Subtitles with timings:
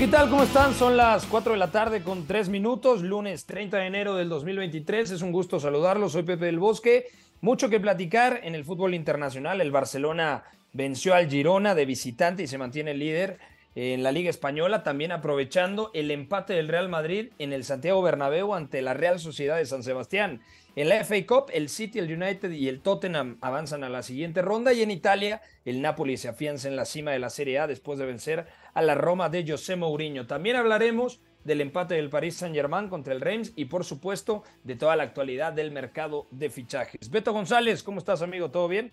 [0.00, 0.30] ¿Qué tal?
[0.30, 0.72] ¿Cómo están?
[0.72, 5.10] Son las 4 de la tarde con 3 minutos, lunes 30 de enero del 2023.
[5.10, 6.12] Es un gusto saludarlos.
[6.12, 7.08] Soy Pepe del Bosque.
[7.42, 9.60] Mucho que platicar en el fútbol internacional.
[9.60, 13.40] El Barcelona venció al Girona de visitante y se mantiene líder
[13.74, 18.54] en la Liga Española, también aprovechando el empate del Real Madrid en el Santiago Bernabéu
[18.54, 20.40] ante la Real Sociedad de San Sebastián.
[20.76, 24.40] En la FA Cup, el City, el United y el Tottenham avanzan a la siguiente
[24.40, 27.66] ronda y en Italia, el Napoli se afianza en la cima de la Serie A
[27.66, 30.28] después de vencer a la Roma de José Mourinho.
[30.28, 34.94] También hablaremos del empate del Paris Saint-Germain contra el Reims y por supuesto de toda
[34.94, 37.10] la actualidad del mercado de fichajes.
[37.10, 38.50] Beto González, ¿cómo estás amigo?
[38.50, 38.92] ¿Todo bien?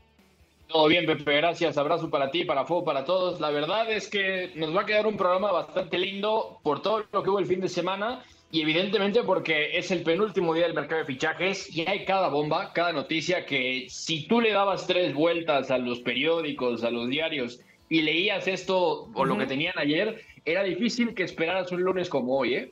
[0.67, 1.78] Todo bien, Pepe, gracias.
[1.78, 3.39] Abrazo para ti, para Fuego, para todos.
[3.39, 7.23] La verdad es que nos va a quedar un programa bastante lindo por todo lo
[7.23, 11.00] que hubo el fin de semana y evidentemente porque es el penúltimo día del mercado
[11.00, 15.70] de fichajes y hay cada bomba, cada noticia que si tú le dabas tres vueltas
[15.70, 20.64] a los periódicos, a los diarios y leías esto o lo que tenían ayer, era
[20.64, 22.72] difícil que esperaras un lunes como hoy, ¿eh?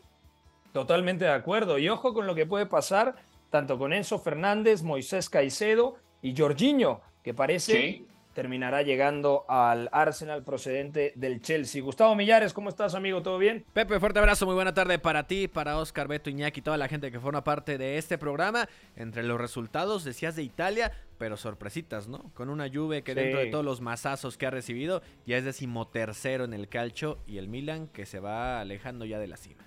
[0.71, 1.77] Totalmente de acuerdo.
[1.77, 3.15] Y ojo con lo que puede pasar
[3.49, 8.05] tanto con Enzo Fernández, Moisés Caicedo y Jorginho, que parece Sí.
[8.35, 11.81] Terminará llegando al Arsenal procedente del Chelsea.
[11.81, 13.23] Gustavo Millares, ¿cómo estás, amigo?
[13.23, 13.63] ¿Todo bien?
[13.73, 16.89] Pepe, fuerte abrazo, muy buena tarde para ti, para Oscar, Beto, Iñaki y toda la
[16.89, 18.67] gente que forma parte de este programa.
[18.97, 22.29] Entre los resultados, decías de Italia, pero sorpresitas, ¿no?
[22.33, 23.19] Con una Juve que Sí.
[23.21, 27.37] dentro de todos los masazos que ha recibido, ya es decimotercero en el calcio y
[27.37, 29.63] el Milan que se va alejando ya de la cima.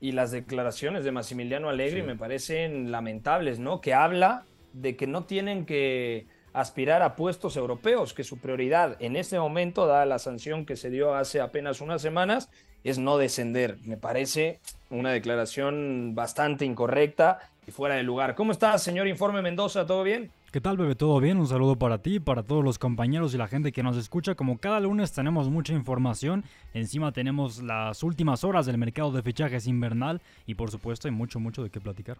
[0.00, 2.06] Y las declaraciones de Massimiliano Allegri Sí.
[2.06, 3.82] me parecen lamentables, ¿no?
[3.82, 9.14] Que habla de que no tienen que aspirar a puestos europeos, que su prioridad en
[9.14, 12.48] este momento, dada la sanción que se dio hace apenas unas semanas,
[12.82, 13.76] es no descender.
[13.84, 14.58] Me parece
[14.88, 18.34] una declaración bastante incorrecta y fuera de lugar.
[18.34, 19.86] ¿Cómo estás, señor Informe Mendoza?
[19.86, 20.30] ¿Todo bien?
[20.50, 20.94] ¿Qué tal, bebé?
[20.94, 21.36] ¿Todo bien?
[21.36, 24.34] Un saludo para ti, para todos los compañeros y la gente que nos escucha.
[24.34, 26.42] Como cada lunes tenemos mucha información,
[26.72, 31.38] encima tenemos las últimas horas del mercado de fichajes invernal y por supuesto hay mucho,
[31.38, 32.16] mucho de qué platicar.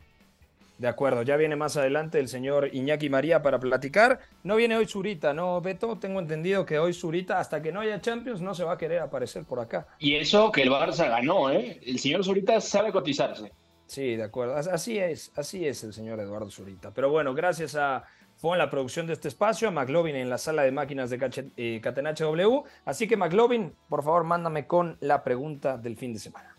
[0.79, 4.21] De acuerdo, ya viene más adelante el señor Iñaki María para platicar.
[4.43, 5.99] No viene hoy Zurita, ¿no, Beto?
[5.99, 8.99] Tengo entendido que hoy Zurita, hasta que no haya Champions, no se va a querer
[9.01, 9.87] aparecer por acá.
[9.99, 11.81] Y eso que el Barça ganó, ¿eh?
[11.87, 13.53] El señor Zurita sabe cotizarse.
[13.87, 14.57] Sí, de acuerdo.
[14.57, 16.91] As- Así es, así es el señor Eduardo Zurita.
[16.93, 18.05] Pero bueno, gracias a
[18.37, 21.51] fue en la producción de este espacio, a McLovin en la sala de máquinas de
[21.57, 22.65] eh, Catenache W.
[22.85, 26.56] Así que McLovin, por favor, mándame con la pregunta del fin de semana.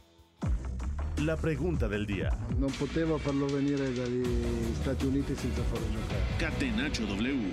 [1.25, 2.29] La pregunta del día.
[2.59, 4.22] Non potevo farlo venire dagli
[4.75, 6.22] Stati Uniti senza farlo giocare.
[6.38, 7.50] Catenacho W.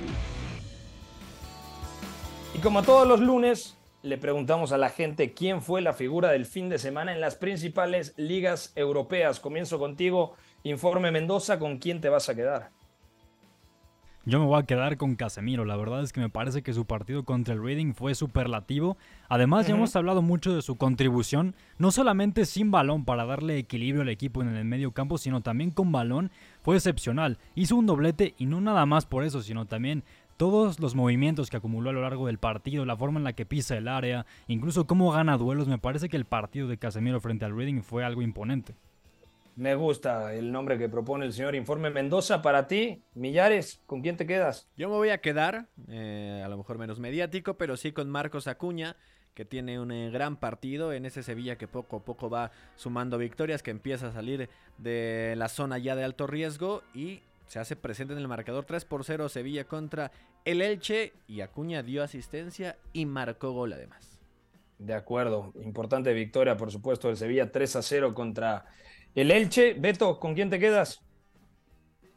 [2.52, 6.44] Y como todos los lunes, le preguntamos a la gente quién fue la figura del
[6.44, 9.40] fin de semana en las principales ligas europeas.
[9.40, 12.73] Comienzo contigo, Informe Mendoza, ¿con quién te vas a quedar?
[14.26, 16.86] Yo me voy a quedar con Casemiro, la verdad es que me parece que su
[16.86, 18.96] partido contra el Reading fue superlativo.
[19.28, 24.00] Además, ya hemos hablado mucho de su contribución, no solamente sin balón para darle equilibrio
[24.00, 26.30] al equipo en el medio campo, sino también con balón.
[26.62, 27.36] Fue excepcional.
[27.54, 30.04] Hizo un doblete y no nada más por eso, sino también
[30.38, 33.44] todos los movimientos que acumuló a lo largo del partido, la forma en la que
[33.44, 35.68] pisa el área, incluso cómo gana duelos.
[35.68, 38.74] Me parece que el partido de Casemiro frente al Reading fue algo imponente.
[39.56, 42.42] Me gusta el nombre que propone el señor Informe Mendoza.
[42.42, 44.68] Para ti, Millares, ¿con quién te quedas?
[44.76, 48.48] Yo me voy a quedar, eh, a lo mejor menos mediático, pero sí con Marcos
[48.48, 48.96] Acuña,
[49.32, 53.16] que tiene un eh, gran partido en ese Sevilla que poco a poco va sumando
[53.16, 54.48] victorias, que empieza a salir
[54.78, 58.84] de la zona ya de alto riesgo y se hace presente en el marcador 3
[58.84, 60.10] por 0 Sevilla contra
[60.44, 64.18] el Elche y Acuña dio asistencia y marcó gol además.
[64.78, 68.66] De acuerdo, importante victoria, por supuesto, del Sevilla 3 a 0 contra
[69.14, 69.74] el Elche.
[69.74, 71.00] Beto, ¿con quién te quedas?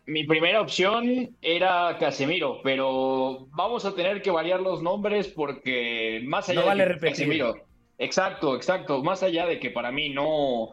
[0.05, 6.47] Mi primera opción era Casemiro, pero vamos a tener que variar los nombres porque más
[6.47, 7.07] allá No vale de que.
[7.07, 7.55] Casemiro,
[7.97, 10.69] exacto, exacto, más allá de que para mí no,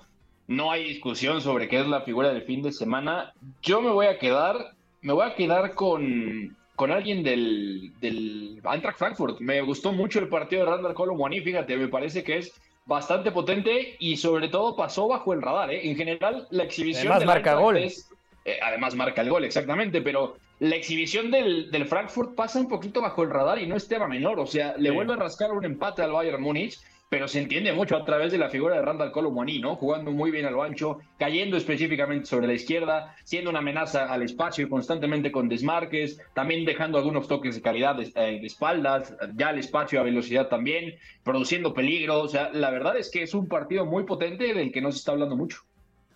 [0.46, 4.06] no hay discusión sobre qué es la figura del fin de semana, yo me voy
[4.06, 4.74] a quedar
[5.04, 9.38] me voy a quedar con, con alguien del, del Eintracht Frankfurt.
[9.38, 13.96] Me gustó mucho el partido de Randall Colomwani, fíjate, me parece que es bastante potente
[13.98, 15.72] y sobre todo pasó bajo el radar.
[15.72, 15.88] ¿eh?
[15.88, 17.76] En general, la exhibición Además marca gol.
[17.78, 18.10] es-
[18.44, 23.00] eh, además marca el gol, exactamente, pero la exhibición del, del Frankfurt pasa un poquito
[23.00, 24.38] bajo el radar y no es tema menor.
[24.38, 24.94] O sea, le Sí.
[24.94, 26.78] vuelve a rascar un empate al Bayern Múnich,
[27.14, 29.76] pero se entiende mucho a través de la figura de Randall Colomwani, ¿no?
[29.76, 34.66] Jugando muy bien al ancho, cayendo específicamente sobre la izquierda, siendo una amenaza al espacio
[34.66, 39.50] y constantemente con desmarques, también dejando algunos toques de calidad de, eh, de espaldas, ya
[39.50, 42.20] al espacio a velocidad también, produciendo peligro.
[42.20, 44.98] O sea, la verdad es que es un partido muy potente del que no se
[44.98, 45.60] está hablando mucho.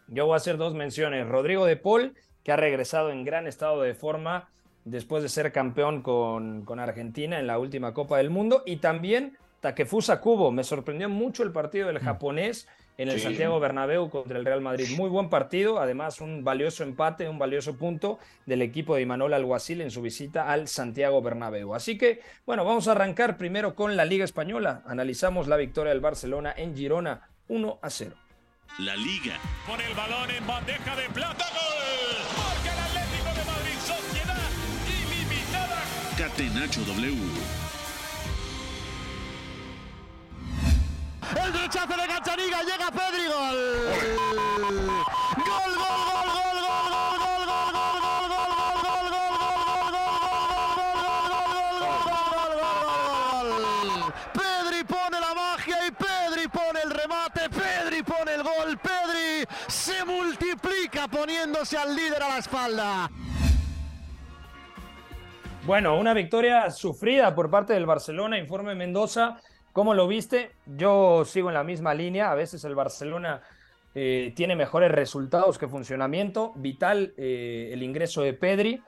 [0.08, 1.28] Yo voy a hacer dos menciones.
[1.28, 4.48] Rodrigo de Paul, que ha regresado en gran estado de forma
[4.84, 8.64] después de ser campeón con, con Argentina en la última Copa del Mundo.
[8.66, 10.50] Y también Takefusa Kubo.
[10.50, 13.24] Me sorprendió mucho el partido del japonés en el Sí.
[13.24, 14.88] Santiago Bernabéu contra el Real Madrid.
[14.96, 19.80] Muy buen partido, además un valioso empate, un valioso punto del equipo de Imanol Alguacil
[19.80, 21.74] en su visita al Santiago Bernabéu.
[21.74, 24.82] Así que, bueno, vamos a arrancar primero con la Liga Española.
[24.86, 28.16] Analizamos la victoria del Barcelona en Girona 1 a 0.
[28.80, 29.38] La Liga.
[29.66, 31.44] Con el balón en bandeja de plata.
[31.52, 32.18] ¡Gol!
[32.36, 33.78] Marca el Atlético de Madrid.
[33.78, 34.50] Sociedad
[34.86, 35.82] ilimitada.
[36.18, 37.67] Catenacho W.
[41.36, 43.58] El rechazo de Gachaniga, llega Pedri, gol.
[45.36, 48.14] Gol, gol, gol, gol, gol, gol, gol, gol, gol, gol,
[48.88, 49.22] gol,
[50.68, 51.04] gol, gol,
[52.04, 54.12] gol, gol, gol.
[54.32, 60.04] Pedri pone la magia y Pedri pone el remate, Pedri pone el gol, Pedri se
[60.04, 63.10] multiplica poniéndose al líder a la espalda.
[65.64, 69.36] Bueno, una victoria sufrida por parte del Barcelona, informe Mendoza.
[69.78, 70.50] ¿Cómo lo viste?
[70.66, 72.32] Yo sigo en la misma línea.
[72.32, 73.42] A veces el Barcelona
[73.94, 76.52] eh, tiene mejores resultados que funcionamiento.
[76.56, 78.82] Vital eh, el ingreso de Pedri.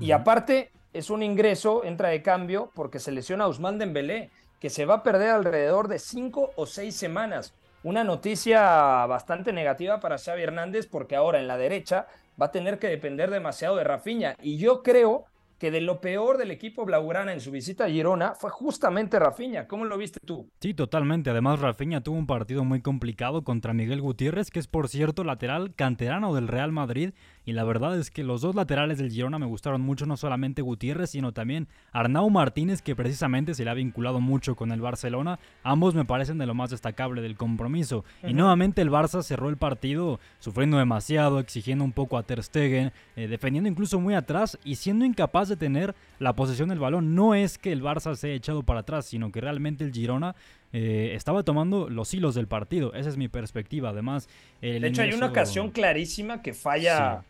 [0.00, 4.68] Y aparte, es un ingreso, entra de cambio, porque se lesiona a Usman Dembélé, que
[4.68, 7.54] se va a perder alrededor de cinco o seis semanas.
[7.84, 12.08] Una noticia bastante negativa para Xavi Hernández, porque ahora en la derecha
[12.42, 14.34] va a tener que depender demasiado de Rafinha.
[14.42, 15.26] Y yo creo
[15.58, 19.66] que de lo peor del equipo blaugrana en su visita a Girona fue justamente Rafinha.
[19.66, 20.50] ¿Cómo lo viste tú?
[20.60, 21.30] Sí, totalmente.
[21.30, 25.74] Además, Rafinha tuvo un partido muy complicado contra Miguel Gutiérrez, que es por cierto lateral
[25.74, 27.12] canterano del Real Madrid.
[27.46, 30.62] Y la verdad es que los dos laterales del Girona me gustaron mucho, no solamente
[30.62, 35.38] Gutiérrez, sino también Arnau Martínez, que precisamente se le ha vinculado mucho con el Barcelona.
[35.62, 38.04] Ambos me parecen de lo más destacable del compromiso.
[38.26, 42.92] Y nuevamente el Barça cerró el partido sufriendo demasiado, exigiendo un poco a Ter Stegen,
[43.14, 47.14] eh, defendiendo incluso muy atrás y siendo incapaz de tener la posesión del balón.
[47.14, 50.34] No es que el Barça se haya echado para atrás, sino que realmente el Girona
[50.72, 52.92] eh, estaba tomando los hilos del partido.
[52.94, 53.90] Esa es mi perspectiva.
[53.90, 54.28] Además,
[54.60, 57.22] el De hecho, hay una ocasión clarísima que falla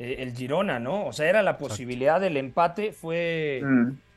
[0.00, 1.06] eh, el Girona, ¿no?
[1.06, 2.92] O sea, era la posibilidad del empate.
[2.92, 3.62] Fue,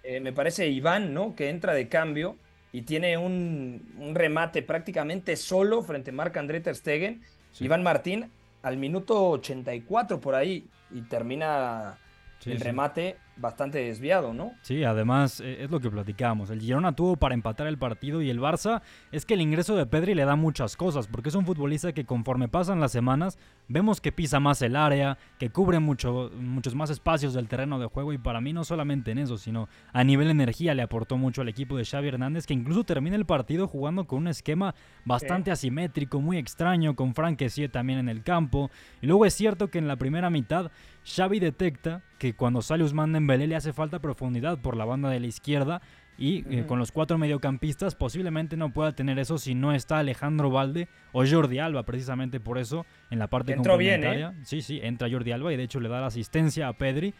[0.04, 1.36] eh, me parece, Iván, ¿no?
[1.36, 2.38] Que entra de cambio
[2.72, 7.22] y tiene un, un remate prácticamente solo frente a Marc André Ter Stegen.
[7.52, 7.66] Sí.
[7.66, 8.32] Iván Martín
[8.64, 11.98] al minuto 84 por ahí y termina
[12.40, 12.64] Sí, el sí.
[12.64, 14.54] remate bastante desviado, ¿no?
[14.62, 16.50] Sí, además eh, es lo que platicábamos.
[16.50, 18.82] El Girona tuvo para empatar el partido y el Barça
[19.12, 22.06] es que el ingreso de Pedri le da muchas cosas, porque es un futbolista que
[22.06, 23.38] conforme pasan las semanas
[23.68, 27.88] vemos que pisa más el área, que cubre mucho, muchos más espacios del terreno de
[27.88, 31.42] juego y para mí no solamente en eso, sino a nivel energía le aportó mucho
[31.42, 34.76] al equipo de Xavi Hernández, que incluso termina el partido jugando con un esquema
[35.06, 38.70] bastante asimétrico, muy extraño, con Frank también en el campo.
[39.02, 40.72] Y luego es cierto que en la primera mitad
[41.06, 45.20] Xavi detecta que cuando sale Usman Dembélé le hace falta profundidad por la banda de
[45.20, 45.82] la izquierda
[46.18, 50.50] y eh, con los cuatro mediocampistas posiblemente no pueda tener eso si no está Alejandro
[50.50, 54.08] Valde o Jordi Alba, precisamente por eso en la parte Entró bien, ¿eh?
[54.08, 54.46] complementaria.
[54.46, 57.14] Sí, sí, entra Jordi Alba y de hecho le da la asistencia a Pedri.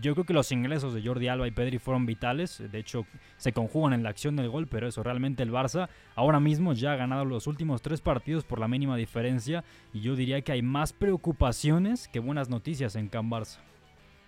[0.00, 2.62] Yo creo que los ingresos de Jordi Alba y Pedri fueron vitales.
[2.70, 6.40] De hecho, se conjugan en la acción del gol, pero eso realmente el Barça ahora
[6.40, 9.64] mismo ya ha ganado los últimos tres partidos por la mínima diferencia.
[9.92, 13.58] Y yo diría que hay más preocupaciones que buenas noticias en Can Barça.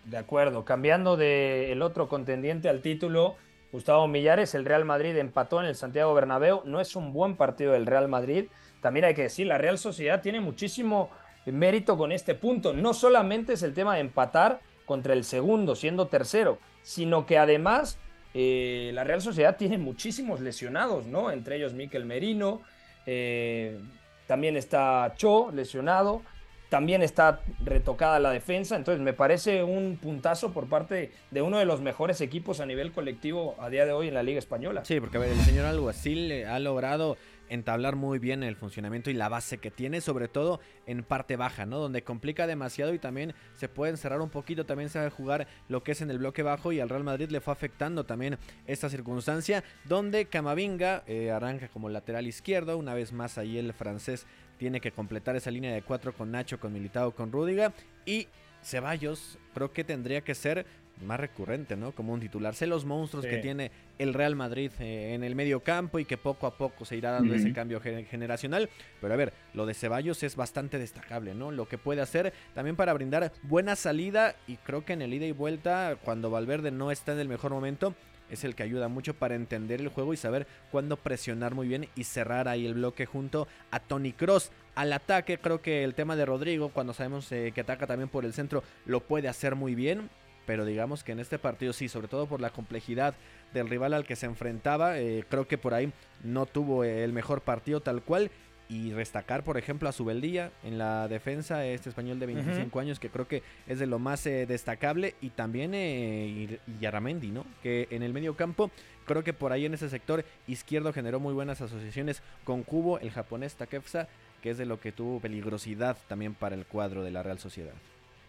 [0.04, 0.64] De acuerdo.
[0.64, 3.36] Cambiando del otro contendiente al título,
[3.72, 6.62] Gustavo Millares, el Real Madrid empató en el Santiago Bernabéu.
[6.64, 8.46] No es un buen partido del Real Madrid.
[8.80, 11.10] También hay que decir, la Real Sociedad tiene muchísimo
[11.46, 12.72] mérito con este punto.
[12.72, 17.98] No solamente es el tema de empatar contra el segundo, siendo tercero, sino que además
[18.34, 21.30] eh, la Real Sociedad tiene muchísimos lesionados, ¿no?
[21.30, 22.62] Entre ellos Miquel Merino,
[23.04, 23.80] eh,
[24.26, 26.22] también está Cho lesionado,
[26.68, 31.64] también está retocada la defensa, entonces me parece un puntazo por parte de uno de
[31.64, 34.84] los mejores equipos a nivel colectivo a día de hoy en la Liga Española.
[34.84, 37.16] Sí, porque a ver, el señor Alguacil eh, ha logrado
[37.48, 41.66] entablar muy bien el funcionamiento y la base que tiene, sobre todo en parte baja,
[41.66, 41.78] ¿no?
[41.78, 45.46] Donde complica demasiado y también se puede encerrar un poquito, también se va a jugar
[45.68, 48.38] lo que es en el bloque bajo y al Real Madrid le fue afectando también
[48.66, 54.26] esta circunstancia, donde Camavinga eh, arranca como lateral izquierdo, una vez más ahí el francés
[54.58, 57.72] tiene que completar esa línea de cuatro con Nacho, con Militao, con Rúdiga
[58.04, 58.28] y
[58.62, 60.66] Ceballos creo que tendría que ser
[61.04, 61.92] más recurrente, ¿no?
[61.92, 62.54] Como un titular.
[62.54, 66.16] Sé los monstruos que tiene el Real Madrid eh, en el medio campo y que
[66.16, 68.70] poco a poco se irá dando ese cambio generacional.
[69.00, 71.50] Pero a ver, lo de Ceballos es bastante destacable, ¿no?
[71.50, 75.26] Lo que puede hacer también para brindar buena salida y creo que en el ida
[75.26, 77.94] y vuelta, cuando Valverde no está en el mejor momento,
[78.30, 81.88] es el que ayuda mucho para entender el juego y saber cuándo presionar muy bien
[81.96, 84.50] y cerrar ahí el bloque junto a Tony Cross.
[84.74, 88.24] Al ataque, creo que el tema de Rodrigo, cuando sabemos eh, que ataca también por
[88.24, 90.10] el centro, lo puede hacer muy bien
[90.46, 93.14] pero digamos que en este partido sí, sobre todo por la complejidad
[93.52, 95.92] del rival al que se enfrentaba, eh, creo que por ahí
[96.22, 98.30] no tuvo el mejor partido tal cual.
[98.68, 103.10] Y destacar, por ejemplo, a Subeldía en la defensa, este español de 25 años, que
[103.10, 105.14] creo que es de lo más eh, destacable.
[105.20, 107.44] Y también eh, Yaramendi, ¿no?
[107.62, 108.70] Que en el medio campo,
[109.06, 113.12] creo que por ahí en ese sector izquierdo generó muy buenas asociaciones con Kubo, el
[113.12, 114.08] japonés Takefsa,
[114.42, 117.74] que es de lo que tuvo peligrosidad también para el cuadro de la Real Sociedad.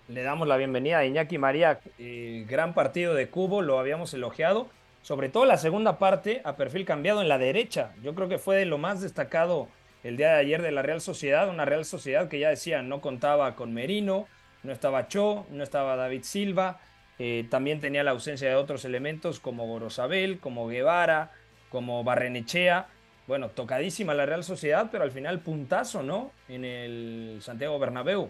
[0.08, 1.82] Le damos la bienvenida a Iñaki María.
[2.00, 4.70] Eh, gran partido de Cubo, lo habíamos elogiado.
[5.02, 7.94] Sobre todo la segunda parte, a perfil cambiado en la derecha.
[8.02, 9.68] Yo creo que fue de lo más destacado
[10.08, 11.50] el día de ayer de la Real Sociedad.
[11.50, 14.28] Una Real Sociedad que ya decía no contaba con Merino,
[14.64, 16.80] no estaba Cho, no estaba David Silva.
[17.20, 21.32] Eh, también tenía la ausencia de otros elementos como Gorosabel, como Guevara,
[21.70, 22.88] como Barrenechea.
[23.28, 26.32] Bueno, tocadísima la Real Sociedad, pero al final puntazo, ¿no?
[26.48, 28.30] En el Santiago Bernabéu.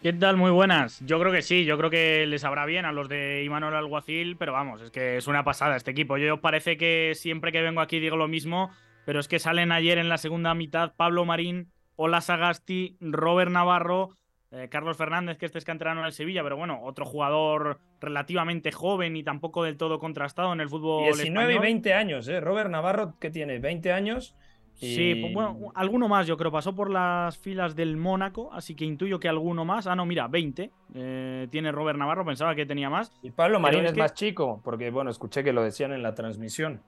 [0.00, 0.38] ¿Qué tal?
[0.38, 0.98] Muy buenas.
[1.04, 4.38] Yo creo que sí, yo creo que les habrá bien a los de Imanol Alguacil,
[4.38, 6.16] pero vamos, es que es una pasada este equipo.
[6.16, 8.70] Yo parece que siempre que vengo aquí digo lo mismo,
[9.04, 14.16] pero es que salen ayer en la segunda mitad Pablo Marín, Ola Sagasti, Robert Navarro,
[14.52, 19.16] eh, Carlos Fernández, que este es canterano del Sevilla, pero bueno, otro jugador relativamente joven
[19.16, 22.40] y tampoco del todo contrastado en el fútbol 19 y 20 años, ¿eh?
[22.40, 23.60] Robert Navarro, ¿qué tiene?
[23.60, 24.34] ¿20 años?
[24.74, 26.50] Sí, pues, bueno, alguno más, yo creo.
[26.50, 29.86] Pasó por las filas del Mónaco, así que intuyo que alguno más.
[29.86, 30.70] Ah, no, mira, 20.
[30.94, 33.12] Eh, tiene Robert Navarro, pensaba que tenía más.
[33.22, 36.80] Y Pablo Marín es, más chico, porque bueno, escuché que lo decían en la transmisión.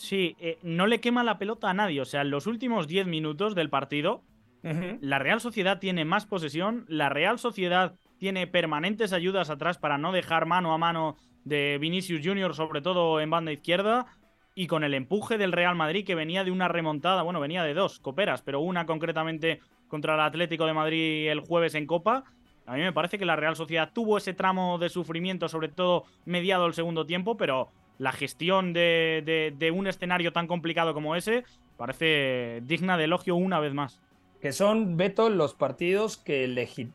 [0.00, 2.00] Sí, eh, no le quema la pelota a nadie.
[2.00, 4.22] O sea, en los últimos 10 minutos del partido,
[4.62, 6.86] la Real Sociedad tiene más posesión.
[6.88, 12.22] La Real Sociedad tiene permanentes ayudas atrás para no dejar mano a mano de Vinicius
[12.24, 14.06] Junior, sobre todo en banda izquierda
[14.54, 17.74] y con el empuje del Real Madrid que venía de una remontada, bueno, venía de
[17.74, 22.24] dos coperas, pero una concretamente contra el Atlético de Madrid el jueves en Copa.
[22.64, 26.04] A mí me parece que la Real Sociedad tuvo ese tramo de sufrimiento, sobre todo
[26.24, 27.68] mediado el segundo tiempo, pero
[28.00, 31.44] la gestión de, un escenario tan complicado como ese
[31.76, 34.00] parece digna de elogio una vez más.
[34.40, 36.44] Que son, Beto, los partidos que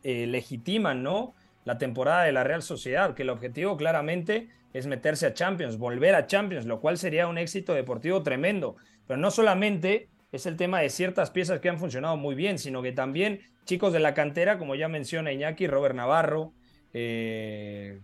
[0.03, 1.35] eh, legitiman, ¿no?
[1.63, 6.15] La temporada de la Real Sociedad, que el objetivo claramente es meterse a Champions, volver
[6.15, 8.75] a Champions, lo cual sería un éxito deportivo tremendo.
[9.05, 12.81] Pero no solamente es el tema de ciertas piezas que han funcionado muy bien, sino
[12.81, 16.51] que también chicos de la cantera, como ya menciona Iñaki, Robert Navarro,
[16.93, 17.99] eh,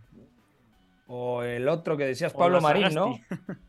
[1.14, 3.20] o el otro que decías, Pablo Marín, ¿no?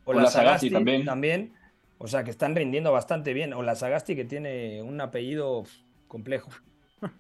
[0.05, 1.05] O, la Sagasti también.
[1.05, 1.53] también.
[1.99, 3.53] O sea, que están rindiendo bastante bien.
[3.53, 5.65] O la Sagasti que tiene un apellido
[6.09, 6.51] complejo.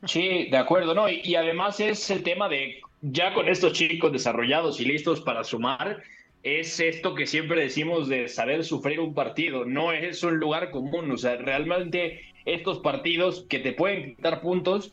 [0.04, 1.08] Sí, de acuerdo, ¿no?
[1.08, 6.02] y además es el tema de ya con estos chicos desarrollados y listos para sumar,
[6.42, 9.64] es esto que siempre decimos de saber sufrir un partido.
[9.64, 11.10] No es un lugar común.
[11.10, 14.92] O sea, realmente estos partidos que te pueden quitar puntos,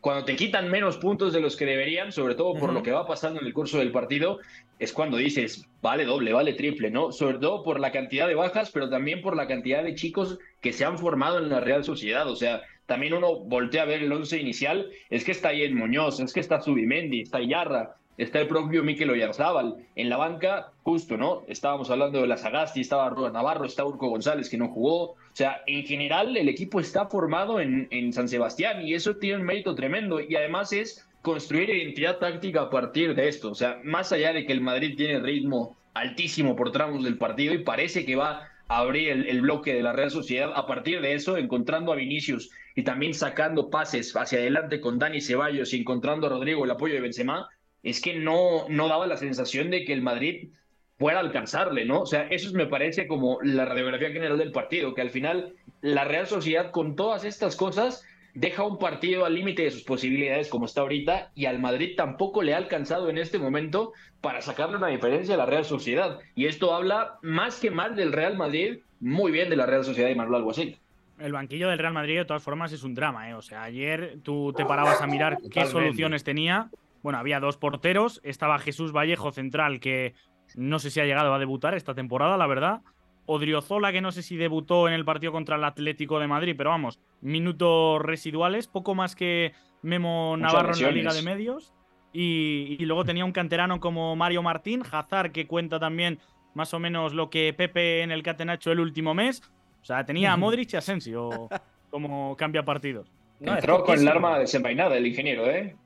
[0.00, 3.06] cuando te quitan menos puntos de los que deberían, sobre todo por lo que va
[3.06, 4.38] pasando en el curso del partido,
[4.78, 7.12] es cuando dices, vale doble, vale triple, ¿no?
[7.12, 10.72] Sobre todo por la cantidad de bajas, pero también por la cantidad de chicos que
[10.72, 12.28] se han formado en la Real Sociedad.
[12.30, 15.76] O sea, también uno voltea a ver el once inicial, es que está ahí en
[15.76, 19.76] Muñoz, es que está Subimendi, está Yarra, está el propio Mikel Oyarzábal.
[19.96, 21.42] En la banca, justo, ¿no?
[21.46, 25.16] Estábamos hablando de la Sagasti, estaba Ruda Navarro, está Urco González que no jugó.
[25.32, 29.38] O sea, en general el equipo está formado en, en San Sebastián y eso tiene
[29.38, 30.20] un mérito tremendo.
[30.20, 33.50] Y además es construir identidad táctica a partir de esto.
[33.50, 37.54] O sea, más allá de que el Madrid tiene ritmo altísimo por tramos del partido
[37.54, 41.14] y parece que va a abrir el, bloque de la Real Sociedad, a partir de
[41.14, 46.26] eso, encontrando a Vinicius y también sacando pases hacia adelante con Dani Ceballos y encontrando
[46.26, 47.48] a Rodrigo el apoyo de Benzema,
[47.82, 50.50] es que no, no daba la sensación de que el Madrid
[51.00, 52.02] fuera a alcanzarle, ¿no?
[52.02, 56.04] O sea, eso me parece como la radiografía general del partido, que al final la
[56.04, 58.04] Real Sociedad con todas estas cosas
[58.34, 62.42] deja un partido al límite de sus posibilidades como está ahorita y al Madrid tampoco
[62.42, 66.18] le ha alcanzado en este momento para sacarle una diferencia a la Real Sociedad.
[66.34, 70.10] Y esto habla más que mal del Real Madrid, muy bien de la Real Sociedad
[70.10, 70.78] y Manuel Alguacil.
[71.18, 73.34] El banquillo del Real Madrid, de todas formas, es un drama, ¿eh?
[73.34, 76.68] O sea, ayer tú te parabas a mirar qué soluciones tenía.
[77.02, 78.20] Bueno, había dos porteros.
[78.22, 80.14] Estaba Jesús Vallejo, central, que
[80.56, 82.80] no sé si ha llegado a debutar esta temporada, la verdad.
[83.26, 86.70] Odriozola, que no sé si debutó en el partido contra el Atlético de Madrid, pero
[86.70, 89.52] vamos, minutos residuales, poco más que
[89.82, 91.72] Memo Navarro en la Liga de Medios.
[92.12, 96.18] Y, y, luego tenía un canterano como Mario Martín, Hazard, que cuenta también
[96.54, 99.42] más o menos lo que Pepe en el Catenacho el último mes.
[99.80, 101.48] O sea, tenía a Modric y Asensio
[101.90, 103.12] como cambia partidos.
[103.40, 105.76] No, Entró con el arma desenvainada el ingeniero, ¿eh?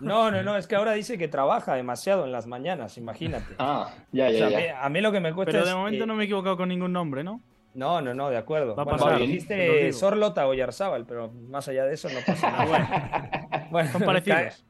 [0.00, 3.54] No, no, no, es que ahora dice que trabaja demasiado en las mañanas, imagínate.
[3.58, 4.56] Ah, ya, ya, ya.
[4.56, 6.26] A, mí, a, mí, lo que me cuesta Pero es, de momento no me he
[6.26, 7.40] equivocado con ningún nombre, ¿no?
[7.74, 8.76] No, no, no, de acuerdo.
[8.76, 12.50] Va a bueno, pasar, dijiste Sorlota o Yarzábal, pero más allá de eso no pasa
[12.50, 13.68] nada.
[13.70, 14.64] bueno, Son parecidos.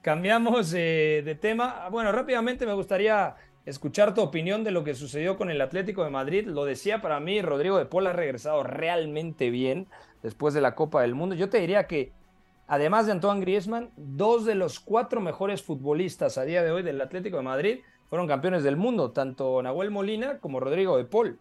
[0.00, 1.88] Cambiamos eh, de tema.
[1.90, 3.34] Bueno, rápidamente me gustaría
[3.66, 6.46] escuchar tu opinión de lo que sucedió con el Atlético de Madrid.
[6.46, 9.88] Lo decía para mí, Rodrigo de Paul ha regresado realmente bien
[10.22, 11.34] después de la Copa del Mundo.
[11.34, 12.12] Yo te diría que,
[12.66, 17.00] además de Antoine Griezmann, dos de los cuatro mejores futbolistas a día de hoy del
[17.00, 21.38] Atlético de Madrid fueron campeones del mundo, tanto Nahuel Molina como Rodrigo de Paul.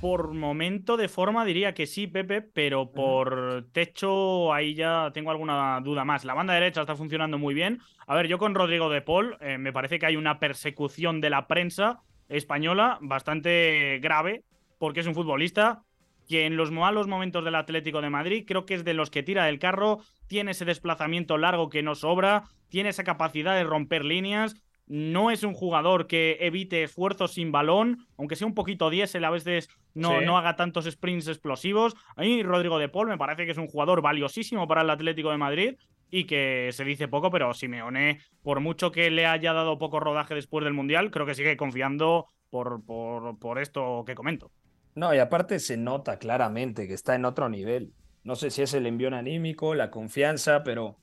[0.00, 5.80] Por momento de forma diría que sí, Pepe, pero por techo ahí ya tengo alguna
[5.82, 6.24] duda más.
[6.24, 7.80] La banda derecha está funcionando muy bien.
[8.06, 11.30] A ver, yo con Rodrigo de Paul eh, me parece que hay una persecución de
[11.30, 14.44] la prensa española bastante grave,
[14.78, 15.82] porque es un futbolista
[16.28, 19.22] que en los malos momentos del Atlético de Madrid creo que es de los que
[19.22, 24.04] tira del carro, tiene ese desplazamiento largo que no sobra, tiene esa capacidad de romper
[24.04, 24.54] líneas,
[24.86, 29.30] no es un jugador que evite esfuerzos sin balón, aunque sea un poquito diésel, a
[29.30, 30.24] veces no, Sí.
[30.24, 31.94] no haga tantos sprints explosivos.
[32.16, 35.30] A mí Rodrigo de Paul me parece que es un jugador valiosísimo para el Atlético
[35.30, 35.74] de Madrid
[36.10, 40.34] y que se dice poco, pero Simeone, por mucho que le haya dado poco rodaje
[40.34, 44.50] después del Mundial, creo que sigue confiando por, por, por esto que comento.
[44.98, 47.92] No, y aparte se nota claramente que está en otro nivel.
[48.24, 50.96] No sé si es el envión anímico, la confianza, pero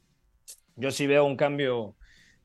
[0.75, 1.95] yo sí veo un cambio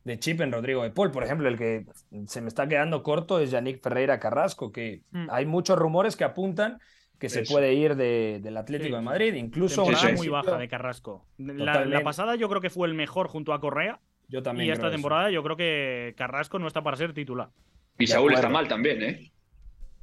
[0.04, 1.10] de chip en Rodrigo de Paul.
[1.10, 1.86] Por ejemplo, el que
[2.26, 5.26] se me está quedando corto es Yannick Ferreira Carrasco, que Mm.
[5.30, 6.78] hay muchos rumores que apuntan
[7.18, 8.94] que se puede ir de- del Atlético Sí.
[8.94, 9.34] de Madrid.
[9.34, 11.26] Incluso Temporada sí, muy baja de Carrasco.
[11.36, 14.72] La, la pasada yo creo que fue el mejor junto a Correa Yo también y
[14.72, 14.92] esta eso.
[14.92, 17.50] temporada yo creo que Carrasco no está para ser titular.
[17.98, 19.32] Y Saúl está mal también, ¿eh?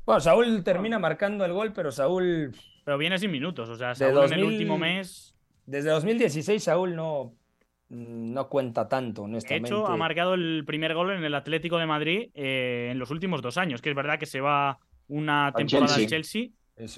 [0.08, 3.96] Bueno, Saúl termina marcando el gol, pero Saúl, Pero viene sin minutos, o sea, De
[3.96, 7.34] Saúl en el 2000 último mes desde 2016, Saúl no,
[7.90, 9.68] no cuenta tanto, De honestamente.
[9.68, 13.42] hecho, ha marcado el primer gol en el Atlético de Madrid eh, en los últimos
[13.42, 16.48] dos años, que es verdad que se va una temporada al Chelsea,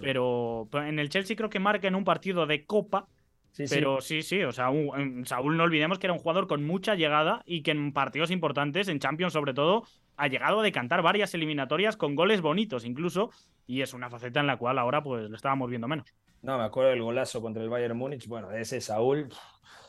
[0.01, 3.07] pero en el Chelsea creo que marca en un partido de Copa,
[3.51, 6.63] Sí, pero sí, sí, o sea, un- Saúl no olvidemos que era un jugador con
[6.65, 9.83] mucha llegada y que en partidos importantes, en Champions sobre todo,
[10.17, 13.31] ha llegado a decantar varias eliminatorias con goles bonitos incluso,
[13.67, 16.13] y es una faceta en la cual ahora pues lo estábamos viendo menos.
[16.41, 18.27] No, me acuerdo del golazo contra el Bayern Múnich.
[18.27, 19.27] Bueno, de ese Saúl.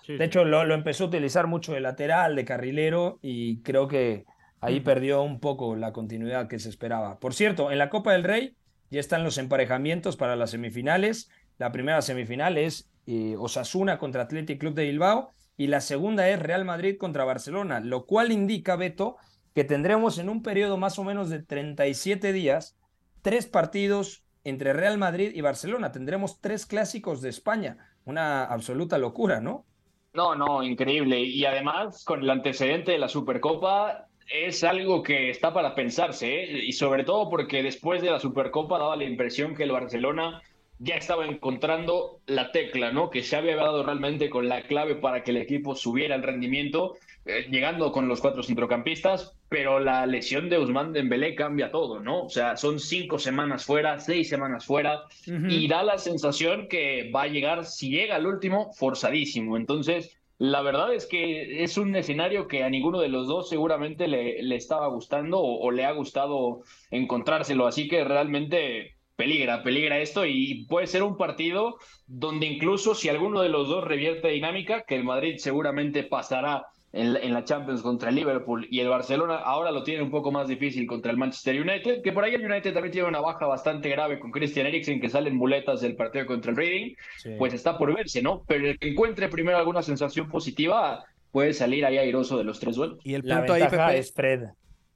[0.02, 3.86] Sí, De hecho, lo, lo empezó a utilizar mucho de lateral, de carrilero, y creo
[3.86, 4.24] que
[4.60, 4.84] ahí Mm.
[4.84, 7.20] perdió un poco la continuidad que se esperaba.
[7.20, 8.54] Por cierto, en la Copa del Rey
[8.90, 11.30] ya están los emparejamientos para las semifinales.
[11.58, 16.38] La primera semifinal es eh, Osasuna contra Athletic Club de Bilbao y la segunda es
[16.38, 19.16] Real Madrid contra Barcelona, lo cual indica, Beto,
[19.54, 22.76] que tendremos en un periodo más o menos de 37 días
[23.22, 25.92] tres partidos entre Real Madrid y Barcelona.
[25.92, 27.78] Tendremos tres clásicos de España.
[28.04, 29.66] Una absoluta locura, ¿no?
[30.12, 31.20] No, no, increíble.
[31.20, 36.64] Y además, con el antecedente de la Supercopa, es algo que está para pensarse, ¿eh?
[36.64, 40.40] Y sobre todo porque después de la Supercopa daba la impresión que el Barcelona
[40.82, 43.10] ya estaba encontrando la tecla, ¿no?
[43.10, 46.96] Que se había dado realmente con la clave para que el equipo subiera el rendimiento,
[47.26, 52.24] eh, llegando con los cuatro centrocampistas, pero la lesión de Usman Dembélé cambia todo, ¿no?
[52.24, 57.22] O sea, son cinco semanas fuera, seis semanas fuera, y da la sensación que va
[57.22, 59.58] a llegar, si llega al último, forzadísimo.
[59.58, 64.08] Entonces, la verdad es que es un escenario que a ninguno de los dos seguramente
[64.08, 67.66] le, le estaba gustando o, o le ha gustado encontrárselo.
[67.66, 73.42] Así que realmente peligra, peligra esto y puede ser un partido donde incluso si alguno
[73.42, 77.82] de los dos revierte dinámica, que el Madrid seguramente pasará en, la- en la Champions
[77.82, 81.18] contra el Liverpool y el Barcelona ahora lo tiene un poco más difícil contra el
[81.18, 84.66] Manchester United, que por ahí el United también tiene una baja bastante grave con Christian
[84.66, 86.94] Eriksen que sale en muletas del partido contra el Reading,
[87.38, 88.42] pues está por verse, ¿no?
[88.48, 92.74] Pero el que encuentre primero alguna sensación positiva puede salir ahí airoso de los tres
[92.74, 92.98] duelos.
[93.04, 94.40] Y el La punto ahí, Pepe, es Fred.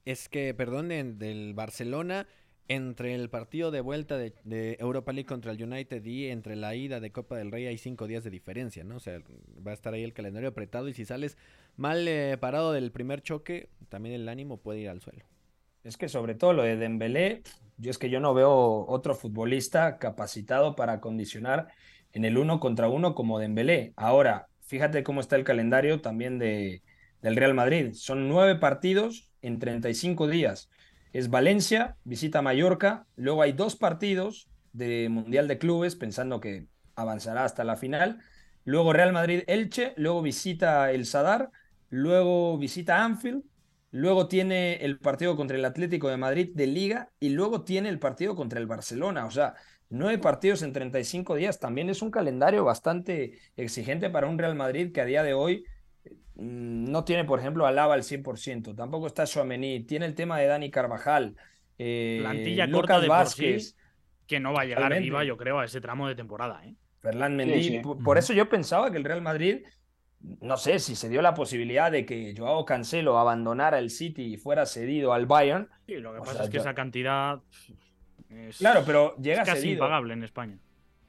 [0.03, 2.27] es que, perdón, en- del Barcelona,
[2.67, 6.99] entre el partido de vuelta de, Europa League contra el United y entre la ida
[6.99, 8.95] de Copa del Rey hay cinco días de diferencia, ¿no?
[8.95, 9.19] O sea,
[9.65, 11.37] va a estar ahí el calendario apretado y si sales
[11.77, 15.25] mal eh, parado del primer choque, también el ánimo puede ir al suelo.
[15.83, 17.43] Es que sobre todo lo de Dembélé,
[17.77, 21.67] yo es que yo no veo otro futbolista capacitado para condicionar
[22.11, 23.93] en el uno contra uno como Dembélé.
[23.95, 26.81] Ahora, fíjate cómo está el calendario también de,
[27.21, 27.91] del Real Madrid.
[27.93, 30.69] Son nueve partidos en 35 días.
[31.15, 37.45] Es Valencia, visita Mallorca, luego hay dos partidos de Mundial de Clubes, pensando que avanzará
[37.45, 38.19] hasta la final.
[38.65, 41.51] Luego Real Madrid-Elche, luego visita el Sadar,
[41.89, 43.45] luego visita Anfield,
[43.91, 47.97] luego tiene el partido contra el Atlético de Madrid de Liga y luego tiene el
[47.97, 49.25] partido contra el Barcelona.
[49.25, 49.53] O sea,
[49.87, 54.91] nueve partidos en 35 días también es un calendario bastante exigente para un Real Madrid
[54.91, 55.63] que a día de hoy
[56.35, 60.47] no tiene, por ejemplo, a Lava al 100%, tampoco está Chouameni, tiene el tema de
[60.47, 61.35] Dani Carvajal,
[61.77, 63.75] eh, Plantilla corta de Vázquez.
[64.27, 66.65] que no va a llegar viva, yo creo, a ese tramo de temporada.
[66.65, 66.75] ¿eh?
[67.01, 67.81] Ferland Mendy.
[67.81, 69.63] Por, eso yo pensaba que el Real Madrid,
[70.41, 74.37] no sé si se dio la posibilidad de que Joao Cancelo abandonara el City y
[74.37, 75.69] fuera cedido al Bayern.
[75.85, 77.41] Sí, lo que pasa es que esa cantidad
[78.29, 80.57] es, claro, pero llega es casi impagable en España.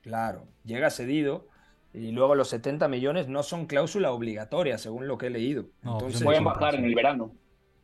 [0.02, 1.48] Claro, llega cedido
[1.96, 5.66] y luego los 70 millones no son cláusula obligatoria, según lo que he leído.
[5.82, 7.32] Entonces, pueden bajar en el verano.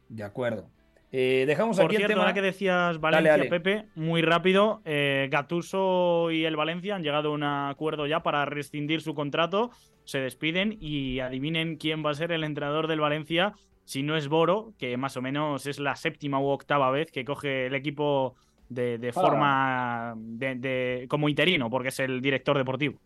[0.08, 0.68] De acuerdo.
[1.14, 2.22] Eh, dejamos Por aquí cierto, el tema.
[2.22, 7.32] ahora que decías Valencia, Pepe, muy rápido, eh, Gatuso y el Valencia han llegado a
[7.32, 9.70] un acuerdo ya para rescindir su contrato,
[10.04, 13.52] se despiden y adivinen quién va a ser el entrenador del Valencia,
[13.84, 17.24] si no es Boro, que más o menos es la séptima u octava vez que
[17.26, 18.34] coge el equipo
[18.70, 22.98] de, de forma de, de- como interino, porque es el director deportivo.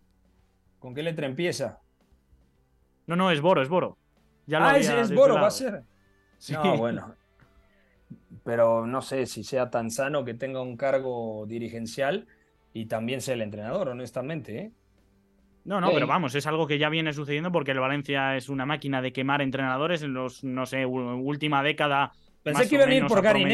[0.78, 1.80] ¿Con qué letra empieza?
[3.06, 3.98] No, no, es Boro, es Boro.
[4.46, 5.82] Ya lo ah, es, es Boro, va a ser.
[6.38, 6.52] Sí.
[6.52, 7.14] No, bueno.
[8.44, 12.26] Pero no sé si sea tan sano que tenga un cargo dirigencial
[12.72, 14.58] y también sea el entrenador, honestamente.
[14.58, 14.72] ¿eh?
[15.64, 15.94] No, no, Sí.
[15.94, 19.12] pero vamos, es algo que ya viene sucediendo porque el Valencia es una máquina de
[19.12, 22.12] quemar entrenadores en los, no sé, última década.
[22.42, 23.44] Pensé que o iban a ir menos por Gary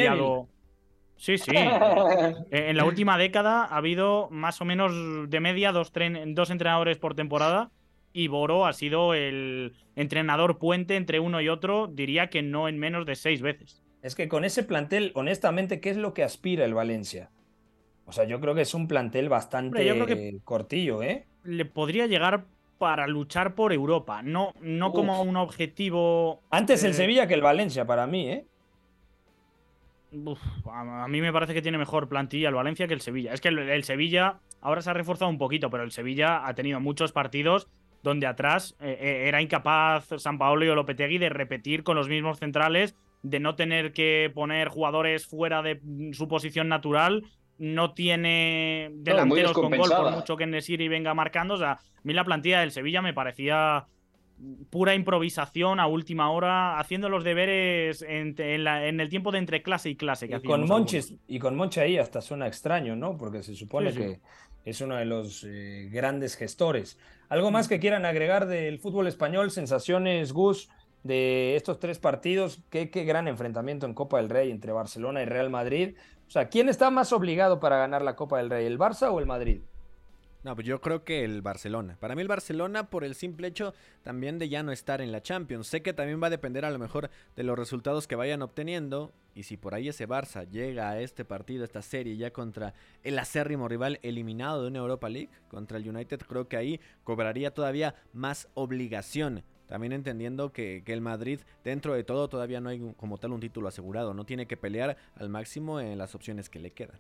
[1.23, 1.53] Sí, sí.
[2.51, 4.93] Eh, en la última década ha habido más o menos
[5.31, 7.71] de media dos, tren- dos entrenadores por temporada
[8.13, 12.79] y Boro ha sido el entrenador puente entre uno y otro, diría que no en
[12.79, 13.83] menos de seis veces.
[14.03, 17.31] Es que con ese plantel, honestamente, ¿qué es lo que aspira el Valencia?
[18.05, 21.25] O sea, yo creo que es un plantel bastante Hombre, yo creo que- cortillo, ¿eh?
[21.45, 22.47] Le podría llegar
[22.79, 24.95] para luchar por Europa, no, no Uf.
[24.95, 26.43] como un objetivo.
[26.51, 28.45] Antes el eh, Sevilla que el Valencia, para mí, ¿eh?
[30.13, 33.33] Uf, a mí me parece que tiene mejor plantilla el Valencia que el Sevilla.
[33.33, 36.55] Es que el, el Sevilla ahora se ha reforzado un poquito, pero el Sevilla ha
[36.55, 37.69] tenido muchos partidos
[38.03, 42.39] donde atrás eh, eh, era incapaz San Paolo y Lopetegui de repetir con los mismos
[42.39, 47.25] centrales, de no tener que poner jugadores fuera de mm, su posición natural.
[47.59, 51.55] No tiene delanteros con gol, por mucho que Nesiri venga marcando.
[51.55, 53.87] O sea, a mí la plantilla del Sevilla me parecía
[54.71, 59.39] pura improvisación a última hora, haciendo los deberes en, en la- en el tiempo de
[59.39, 60.29] entre clase y clase.
[60.29, 63.17] Que Y con, Monches, y con Monche ahí hasta suena extraño, ¿no?
[63.17, 64.05] Porque se supone Sí, sí.
[64.05, 64.21] que
[64.65, 66.99] es uno de los eh, grandes gestores.
[67.29, 69.51] ¿Algo más que quieran agregar del fútbol español?
[69.51, 70.69] Sensaciones, Gus,
[71.03, 72.61] de estos tres partidos.
[72.71, 75.97] Qué, qué gran enfrentamiento en Copa del Rey entre Barcelona y Real Madrid.
[76.27, 79.19] O sea, ¿quién está más obligado para ganar la Copa del Rey, el Barça o
[79.19, 79.61] el Madrid?
[80.45, 81.97] No, pues yo creo que el Barcelona.
[82.01, 85.23] Para mí el Barcelona por el simple hecho también de ya no estar en la
[85.23, 85.69] Champions.
[85.69, 89.13] Sé que también va a depender a lo mejor de los resultados que vayan obteniendo.
[89.37, 92.75] Y si por ahí ese Barça llega a este partido, esta serie ya contra
[93.05, 97.55] el acérrimo rival eliminado de una Europa League, contra el United, creo que ahí cobraría
[97.55, 99.45] todavía más obligación.
[99.69, 103.41] También entendiendo que, que el Madrid, dentro de todo, todavía no hay como tal un
[103.41, 104.13] título asegurado.
[104.13, 106.99] No tiene que pelear al máximo en las opciones que le quedan.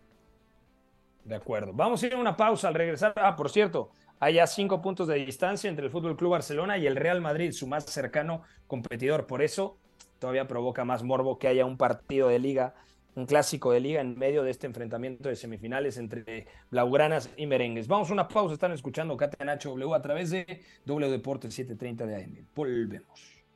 [1.24, 1.72] De acuerdo.
[1.72, 3.12] Vamos a ir a una pausa al regresar.
[3.16, 6.86] Ah, por cierto, hay ya cinco puntos de distancia entre el Fútbol Club Barcelona y
[6.86, 9.26] el Real Madrid, su más cercano competidor.
[9.26, 9.78] Por eso
[10.18, 12.74] todavía provoca más morbo que haya un partido de liga,
[13.14, 17.86] un clásico de liga en medio de este enfrentamiento de semifinales entre blaugranas y merengues.
[17.86, 18.54] Vamos a una pausa.
[18.54, 22.46] Están escuchando Catenacho W a través de W Deportes 730 de AM.
[22.54, 23.41] Volvemos.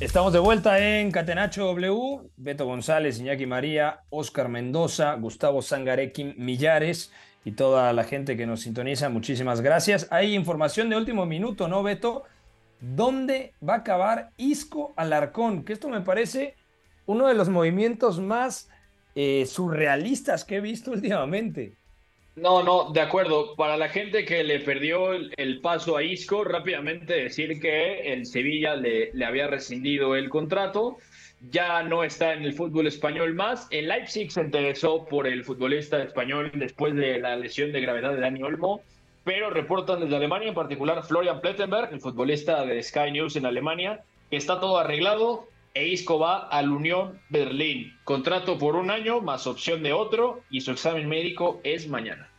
[0.00, 2.30] Estamos de vuelta en Catenacho W.
[2.36, 7.12] Beto González, Iñaki María, Oscar Mendoza, Gustavo Sangarequim Millares
[7.44, 9.10] y toda la gente que nos sintoniza.
[9.10, 10.08] Muchísimas gracias.
[10.10, 12.24] Hay información de último minuto, ¿no, Beto?
[12.80, 15.64] ¿dónde va a acabar Isco Alarcón?
[15.64, 16.56] Que esto me parece
[17.06, 18.68] uno de los movimientos más
[19.14, 21.76] eh, surrealistas que he visto últimamente.
[22.40, 23.54] No, no, de acuerdo.
[23.54, 28.76] Para la gente que le perdió el, paso a Isco, rápidamente decir que el Sevilla
[28.76, 30.96] le, había rescindido el contrato.
[31.50, 33.68] Ya no está en el fútbol español más.
[33.70, 38.20] El Leipzig se interesó por el futbolista español después de la lesión de gravedad de
[38.20, 38.80] Dani Olmo,
[39.22, 44.00] pero reportan desde Alemania, en particular Florian Plettenberg, el futbolista de Sky News en Alemania,
[44.30, 47.92] que está todo arreglado e Isco va al Unión Berlín.
[48.04, 52.29] Contrato por un año más opción de otro y su examen médico es mañana.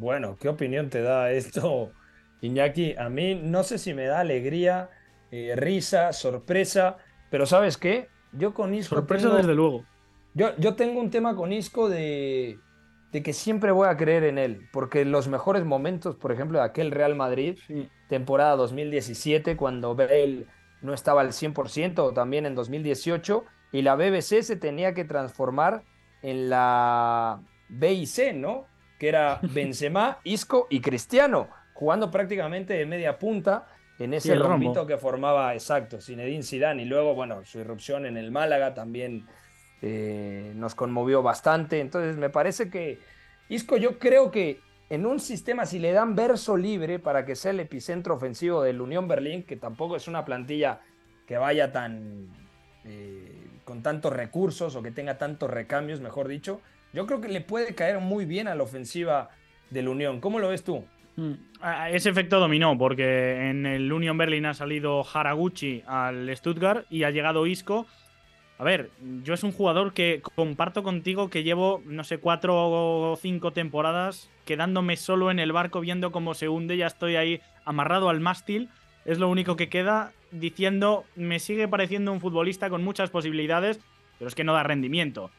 [0.00, 1.92] Bueno, ¿qué opinión te da esto,
[2.40, 2.94] Iñaki?
[2.96, 4.88] A mí no sé si me da alegría,
[5.30, 6.96] eh, risa, sorpresa,
[7.30, 8.08] pero ¿sabes qué?
[8.32, 8.94] Yo con Isco.
[8.94, 9.84] Sorpresa, desde luego.
[10.32, 12.58] Yo, yo tengo un tema con Isco de,
[13.12, 16.64] de que siempre voy a creer en él, porque los mejores momentos, por ejemplo, de
[16.64, 17.58] aquel Real Madrid,
[18.08, 20.46] temporada 2017, cuando Bale
[20.80, 25.82] no estaba al 100%, también en 2018, y la BBC se tenía que transformar
[26.22, 28.69] en la B y C, ¿no?
[29.00, 33.66] Que era Benzema, Isco y Cristiano, jugando prácticamente de media punta
[33.98, 38.30] en ese rompito que formaba, exacto, Zinedine Zidane, y luego, bueno, su irrupción en el
[38.30, 39.26] Málaga también
[39.82, 42.98] eh, nos conmovió bastante, entonces me parece que
[43.48, 44.60] Isco yo creo que
[44.90, 48.80] en un sistema, si le dan verso libre para que sea el epicentro ofensivo del
[48.80, 50.80] Unión Berlín, que tampoco es una plantilla
[51.26, 52.28] que vaya tan
[52.84, 56.60] eh, con tantos recursos o que tenga tantos recambios, mejor dicho,
[56.92, 59.30] yo creo que le puede caer muy bien a la ofensiva
[59.70, 60.20] del Unión.
[60.20, 60.84] ¿Cómo lo ves tú?
[61.16, 61.32] Mm,
[61.92, 67.10] ese efecto dominó, porque en el Unión Berlín ha salido Haraguchi al Stuttgart y ha
[67.10, 67.86] llegado Isco
[68.60, 68.90] a ver,
[69.22, 74.28] yo es un jugador que comparto contigo que llevo, no sé, cuatro o cinco temporadas
[74.44, 78.68] quedándome solo en el barco viendo cómo se hunde, ya estoy ahí amarrado al mástil,
[79.06, 83.80] es lo único que queda diciendo, me sigue pareciendo un futbolista con muchas posibilidades,
[84.18, 85.30] pero es que no da rendimiento.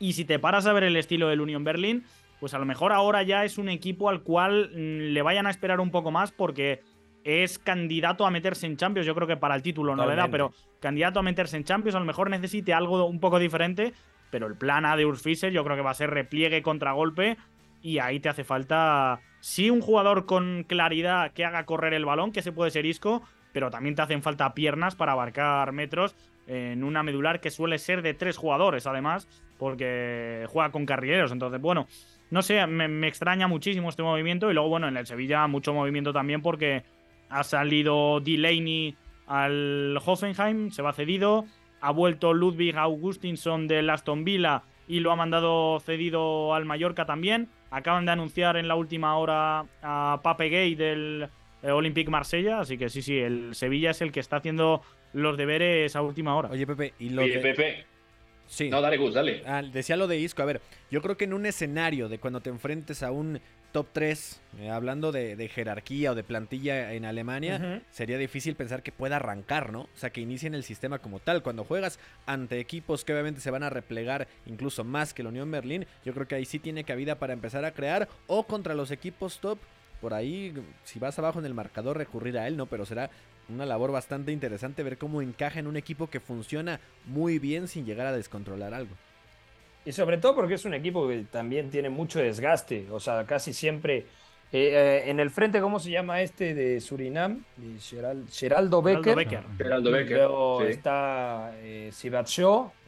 [0.00, 2.04] Y si te paras a ver el estilo del Union Berlin,
[2.40, 5.50] pues a lo mejor ahora ya es un equipo al cual mm, le vayan a
[5.50, 6.80] esperar un poco más porque
[7.22, 9.06] es candidato a meterse en Champions.
[9.06, 11.94] Yo creo que para el título no le da, pero candidato a meterse en Champions.
[11.94, 13.92] A lo mejor necesite algo un poco diferente,
[14.30, 17.36] pero el plan A de Urs Fischer yo creo que va a ser repliegue, contragolpe.
[17.82, 22.32] Y ahí te hace falta, sí, un jugador con claridad que haga correr el balón,
[22.32, 26.14] que se puede ser Isco, pero también te hacen falta piernas para abarcar metros
[26.50, 31.30] en una medular que suele ser de tres jugadores, además, porque juega con carrileros.
[31.30, 31.86] Entonces, bueno,
[32.30, 34.50] no sé, me, me extraña muchísimo este movimiento.
[34.50, 36.82] Y luego, bueno, en el Sevilla, mucho movimiento también porque
[37.28, 38.96] ha salido Delaney
[39.28, 41.44] al Hoffenheim, se va cedido.
[41.80, 47.48] Ha vuelto Ludwig Augustinson del Aston Villa y lo ha mandado cedido al Mallorca también.
[47.70, 51.28] Acaban de anunciar en la última hora a Pape Gay del
[51.62, 55.36] eh, Olympique Marsella, así que sí, sí, el Sevilla es el que está haciendo los
[55.36, 56.50] deberes a última hora.
[56.50, 57.84] Oye, Pepe, y lo Oye, Pepe.
[58.46, 58.68] Sí.
[58.68, 59.42] No, dale, Gus, dale.
[59.46, 60.42] Ah, decía lo de Isco.
[60.42, 63.86] A ver, yo creo que en un escenario de cuando te enfrentes a un top
[63.92, 69.16] 3, eh, hablando de, jerarquía o de plantilla en Alemania, sería difícil pensar que pueda
[69.16, 69.82] arrancar, ¿no?
[69.82, 71.44] O sea, que inicien el sistema como tal.
[71.44, 75.50] Cuando juegas ante equipos que obviamente se van a replegar incluso más que la Unión
[75.50, 78.90] Berlín, yo creo que ahí sí tiene cabida para empezar a crear o contra los
[78.90, 79.58] equipos top.
[80.00, 82.66] Por ahí, si vas abajo en el marcador, recurrir a él, ¿no?
[82.66, 83.10] Pero será
[83.52, 87.84] una labor bastante interesante ver cómo encaja en un equipo que funciona muy bien sin
[87.84, 88.94] llegar a descontrolar algo.
[89.84, 93.52] Y sobre todo porque es un equipo que también tiene mucho desgaste, o sea, casi
[93.52, 94.06] siempre
[94.52, 97.44] eh, eh, en el frente, ¿cómo se llama este de Surinam?
[98.32, 99.16] Geraldo Becker.
[99.56, 100.16] Geraldo Becker.
[100.16, 101.92] Luego está eh,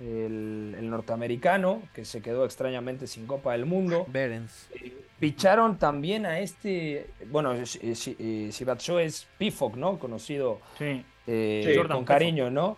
[0.01, 4.07] el, norteamericano, que se quedó extrañamente sin Copa del Mundo.
[4.09, 4.69] Berens.
[5.23, 9.99] Eh, picharon también a este, bueno, Sibatsho es Pifok, ¿no?
[9.99, 10.61] Conocido
[11.89, 12.77] con cariño, ¿no?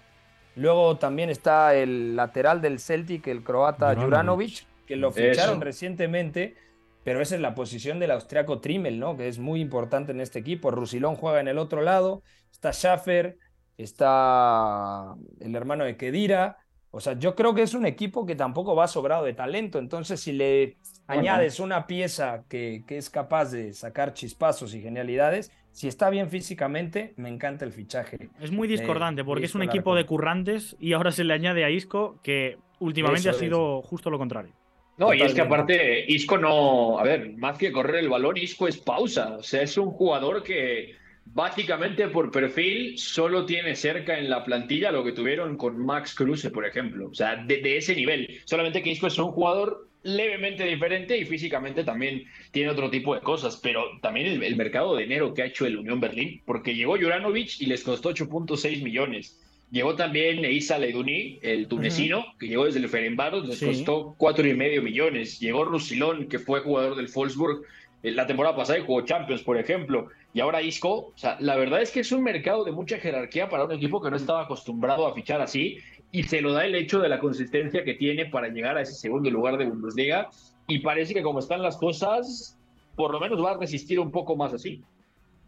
[0.56, 6.56] Luego también está el lateral del Celtic, el croata Juranovic, que lo ficharon recientemente
[7.04, 9.16] pero esa es la posición del austriaco Trimmel, ¿no?
[9.16, 10.70] Que es muy importante en este equipo.
[10.70, 13.36] Rusilón juega en el otro lado, está Schaffer,
[13.76, 16.56] está el hermano de Kedira.
[16.94, 19.80] O sea, yo creo que es un equipo que tampoco va sobrado de talento.
[19.80, 20.76] Entonces, si le
[21.08, 26.30] añades una pieza que, que, es capaz de sacar chispazos y genialidades, si está bien
[26.30, 28.28] físicamente, me encanta el fichaje.
[28.40, 31.70] Es muy discordante porque es un equipo de currantes y ahora se le añade a
[31.70, 34.52] Isco que últimamente ha sido justo lo contrario.
[34.96, 38.68] No, y es que aparte, Isco no, a ver, más que correr el balón, Isco
[38.68, 39.38] es pausa.
[39.38, 40.94] O sea, es un jugador que
[41.26, 46.50] básicamente por perfil solo tiene cerca en la plantilla lo que tuvieron con Max Kruse,
[46.50, 47.08] por ejemplo.
[47.10, 48.40] O sea, de, ese nivel.
[48.44, 53.22] Solamente que Isco es un jugador levemente diferente y físicamente también tiene otro tipo de
[53.22, 56.74] cosas, pero también el, el mercado de enero que ha hecho el Unión Berlín, porque
[56.74, 59.40] llegó Juranovic y les costó 8.6 millones.
[59.70, 63.66] Llegó también Isa Leiduni, el tunecino, que llegó desde el Ferenbaros, les Sí.
[63.66, 65.40] costó cuatro y medio millones.
[65.40, 67.62] Llegó Rusilón, que fue jugador del Wolfsburg
[68.04, 70.10] eh, la temporada pasada y jugó Champions, por ejemplo.
[70.34, 70.92] Y ahora Isco.
[70.92, 74.02] O sea, la verdad es que es un mercado de mucha jerarquía para un equipo
[74.02, 75.78] que no estaba acostumbrado a fichar así.
[76.10, 78.94] Y se lo da el hecho de la consistencia que tiene para llegar a ese
[78.94, 80.28] segundo lugar de Bundesliga.
[80.66, 82.58] Y parece que como están las cosas,
[82.96, 84.82] por lo menos va a resistir un poco más así.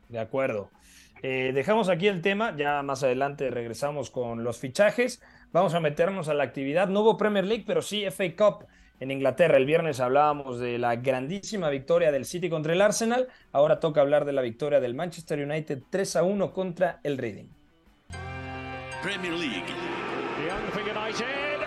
[0.09, 0.71] De acuerdo.
[1.23, 5.21] Eh, dejamos aquí el tema, ya más adelante regresamos con los fichajes.
[5.51, 6.89] Vamos a meternos a la actividad.
[6.89, 8.67] No hubo Premier League, pero sí FA Cup
[9.01, 9.57] en Inglaterra.
[9.57, 13.29] El viernes hablábamos de la grandísima victoria del City contra el Arsenal.
[13.53, 17.49] Ahora toca hablar de la victoria del Manchester United 3 a 1 contra el Reading.
[19.03, 19.67] Premier League.
[20.47, 21.61] Young for United.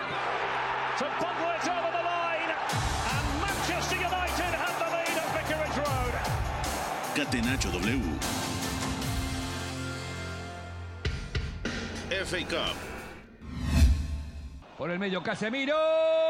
[0.98, 2.52] To bubble it over the line.
[3.10, 6.14] And Manchester United have the lead at Vicarage Road.
[7.16, 8.00] Catenacho W.
[12.24, 12.76] FA Cup.
[14.76, 16.29] Por el medio Casemiro.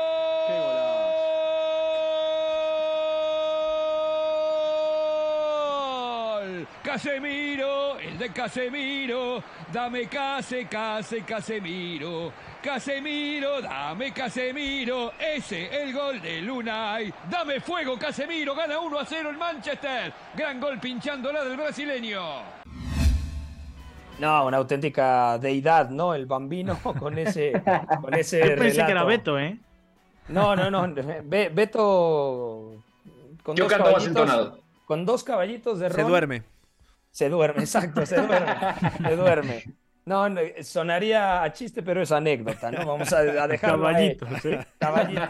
[6.82, 16.40] Casemiro, el de Casemiro, dame Case, Case, Casemiro, Casemiro, dame Casemiro, ese el gol de
[16.40, 22.22] Lunay, dame fuego Casemiro, gana 1 a 0 el Manchester, gran gol pinchándola del brasileño.
[24.18, 26.14] No, una auténtica deidad, ¿no?
[26.14, 27.52] El bambino con ese,
[28.00, 29.04] con ese Yo pensé que era.
[29.04, 29.58] Beto, ¿eh?
[30.28, 30.86] No, no, no.
[31.24, 32.74] Be- Beto.
[33.42, 34.58] Con Yo dos canto más entonado.
[34.86, 36.08] Con dos caballitos de Se ron.
[36.10, 36.42] duerme.
[37.10, 38.54] Se duerme, exacto, se duerme.
[39.08, 39.64] se duerme.
[40.06, 42.86] No, no, sonaría a chiste, pero es anécdota, ¿no?
[42.86, 44.16] Vamos a, a dejarlo ahí.
[44.44, 44.64] ¿eh?
[44.78, 45.28] Caballitos.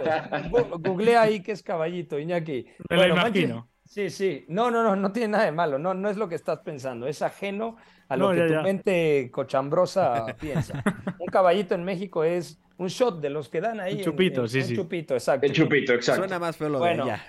[0.50, 2.66] Gu- Googlea ahí qué es caballito, Iñaki.
[2.88, 3.68] Me lo Manche- imagino.
[3.84, 4.44] Sí, sí.
[4.48, 5.78] No, no, no, no tiene nada de malo.
[5.78, 7.08] No, no es lo que estás pensando.
[7.08, 7.76] Es ajeno
[8.08, 8.62] a lo No, que ya, tu ya.
[8.62, 10.82] mente cochambrosa piensa.
[11.18, 13.94] Un caballito en México es un shot de los que dan ahí.
[13.94, 14.76] Un en- chupito, en- sí, un sí.
[14.76, 15.44] chupito, exacto.
[15.46, 16.20] El chupito, exacto.
[16.22, 17.04] Suena más feo lo Bueno.
[17.06, 17.24] de allá.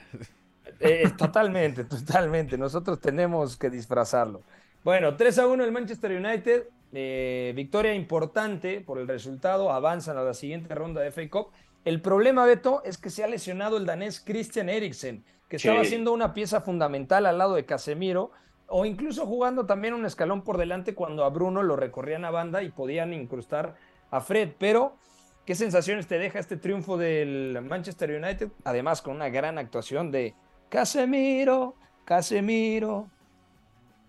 [0.82, 2.58] Eh, totalmente, totalmente.
[2.58, 4.41] Nosotros tenemos que disfrazarlo.
[4.84, 6.63] Bueno, 3 a 1 el Manchester United.
[6.94, 9.72] eh, victoria importante por el resultado.
[9.72, 11.48] Avanzan a la siguiente ronda de FA Cup.
[11.86, 15.70] El problema, Beto, es que se ha lesionado el danés Christian Eriksen, que Sí.
[15.70, 18.32] estaba siendo una pieza fundamental al lado de Casemiro,
[18.67, 22.62] o incluso jugando también un escalón por delante cuando a Bruno lo recorrían a banda
[22.62, 23.76] y podían incrustar
[24.12, 24.50] a Fred.
[24.60, 24.98] Pero,
[25.46, 28.50] ¿qué sensaciones te deja este triunfo del Manchester United?
[28.65, 30.34] Además, con una gran actuación de
[30.71, 33.10] Casemiro, Casemiro.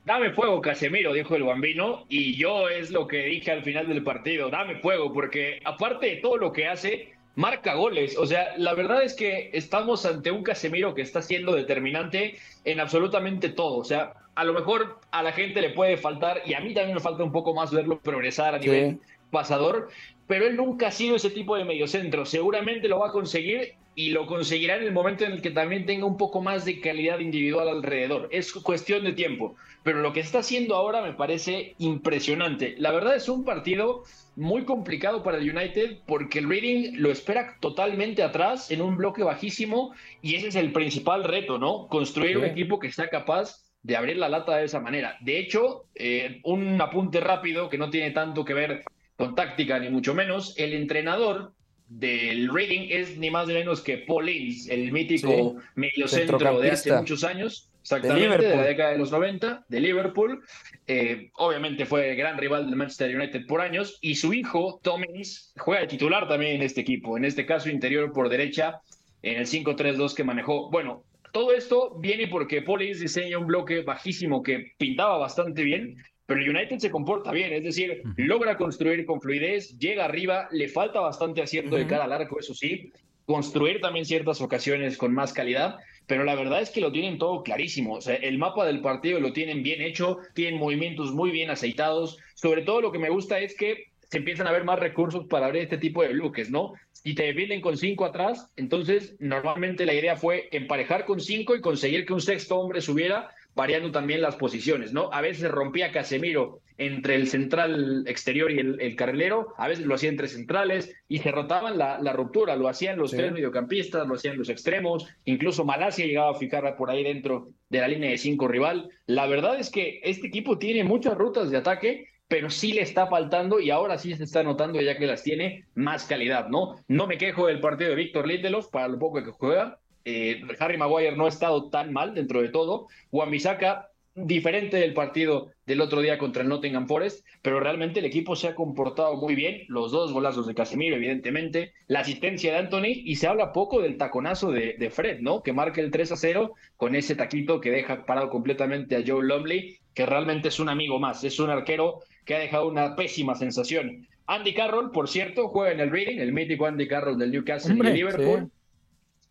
[0.05, 4.05] Dame fuego, Casemiro, dijo el bambino, y yo es lo que dije al final del
[4.05, 8.17] partido, dame fuego, porque aparte de todo lo que hace, marca goles.
[8.17, 12.79] O sea, la verdad es que estamos ante un Casemiro que está siendo determinante en
[12.79, 13.79] absolutamente todo.
[13.79, 16.95] O sea, a lo mejor a la gente le puede faltar, y a mí también
[16.95, 18.69] me falta un poco más verlo progresar a Sí.
[18.71, 19.01] nivel
[19.33, 19.89] pasador,
[20.29, 22.25] pero él nunca ha sido ese tipo de mediocentro.
[22.25, 25.87] Seguramente lo va a conseguir y lo conseguirá en el momento en el que también
[25.87, 28.29] tenga un poco más de calidad individual alrededor.
[28.31, 32.75] Es cuestión de tiempo, pero lo que está haciendo ahora me parece impresionante.
[32.79, 34.05] La verdad es un partido
[34.37, 39.23] muy complicado para el United porque el Reading lo espera totalmente atrás en un bloque
[39.23, 41.87] bajísimo y ese es el principal reto, ¿no?
[41.89, 45.19] Construir un equipo que sea capaz de abrir la lata de esa manera.
[45.21, 48.85] De hecho, eh, un apunte rápido que no tiene tanto que ver
[49.17, 51.53] con táctica ni mucho menos, el entrenador
[51.89, 55.67] del Reading es ni más ni menos que Paul Ince, el mítico Sí.
[55.75, 58.57] mediocentro de hace muchos años, exactamente, de, Liverpool.
[58.57, 60.41] la década de los 90, de Liverpool.
[60.87, 65.53] Eh, obviamente fue gran rival del Manchester United por años, y su hijo, Tom Ince,
[65.59, 68.81] juega de titular también en este equipo, en este caso interior por derecha,
[69.23, 70.71] en el 5-3-2 que manejó.
[70.71, 75.97] Bueno, todo esto viene porque Paul Ince diseña un bloque bajísimo que pintaba bastante bien,
[76.33, 80.67] pero el United se comporta bien, es decir, logra construir con fluidez, llega arriba, le
[80.67, 82.91] falta bastante acierto de cara al arco, eso sí,
[83.27, 87.43] construir también ciertas ocasiones con más calidad, pero la verdad es que lo tienen todo
[87.43, 87.97] clarísimo.
[87.97, 92.17] O sea, el mapa del partido lo tienen bien hecho, tienen movimientos muy bien aceitados.
[92.35, 95.47] Sobre todo lo que me gusta es que se empiezan a ver más recursos para
[95.47, 96.73] abrir este tipo de bloques, ¿no?
[96.93, 101.61] Si te vienen con cinco atrás, entonces normalmente la idea fue emparejar con cinco y
[101.61, 105.11] conseguir que un sexto hombre subiera, variando también las posiciones, ¿no?
[105.13, 109.95] A veces rompía Casemiro entre el central exterior y el, el carrilero, a veces lo
[109.95, 113.19] hacía entre centrales y se rotaban la, la ruptura, lo hacían los Sí.
[113.19, 117.81] tres mediocampistas, lo hacían los extremos, incluso Malasia llegaba a fijar por ahí dentro de
[117.81, 118.89] la línea de cinco rival.
[119.07, 123.07] La verdad es que este equipo tiene muchas rutas de ataque, pero sí le está
[123.07, 126.77] faltando y ahora sí se está notando ya que las tiene más calidad, ¿no?
[126.89, 130.77] No me quejo del partido de Víctor Lindelof para lo poco que juega, eh, Harry
[130.77, 132.89] Maguire no ha estado tan mal dentro de todo.
[133.11, 138.37] Wan-Bissaka diferente del partido del otro día contra el Nottingham Forest, pero realmente el equipo
[138.37, 142.93] se ha comportado muy bien, los dos golazos de Casemiro, evidentemente, la asistencia de Anthony,
[143.05, 145.43] y se habla poco del taconazo de, de Fred, ¿no?
[145.43, 149.25] Que marca el 3 a 0 con ese taquito que deja parado completamente a Joe
[149.25, 153.35] Lumley, que realmente es un amigo más, es un arquero que ha dejado una pésima
[153.35, 154.07] sensación.
[154.27, 157.91] Andy Carroll, por cierto, juega en el Reading, el mítico Andy Carroll del Newcastle Hombre,
[157.91, 158.51] y Liverpool.
[158.51, 158.62] sí.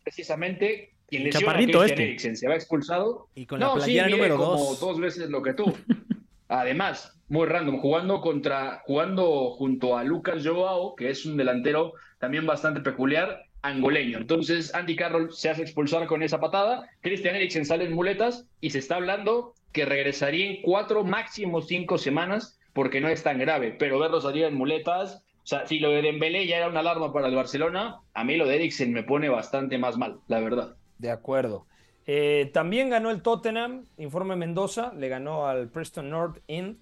[0.02, 2.02] Precisamente quien lesiona Chaparrito este.
[2.02, 3.28] Eriksen se va expulsado.
[3.34, 4.80] Y con no, la playera número como 2.
[4.80, 5.64] dos veces lo que tú.
[6.48, 12.44] Además, muy random, jugando contra, jugando junto a Lucas Joao, que es un delantero también
[12.44, 14.18] bastante peculiar, angoleño.
[14.18, 18.70] Entonces, Andy Carroll se hace expulsar con esa patada, Christian Eriksen sale en muletas y
[18.70, 23.74] se está hablando que regresaría en cuatro, máximo cinco semanas, porque no es tan grave,
[23.78, 27.12] pero verlo salir en muletas, o sea, si lo de Dembélé ya era una alarma
[27.12, 30.76] para el Barcelona, a mí lo de Eriksen me pone bastante más mal, la verdad.
[30.98, 31.66] De acuerdo.
[32.06, 36.78] Eh, también ganó el Tottenham, informe Mendoza, le ganó al Preston North End.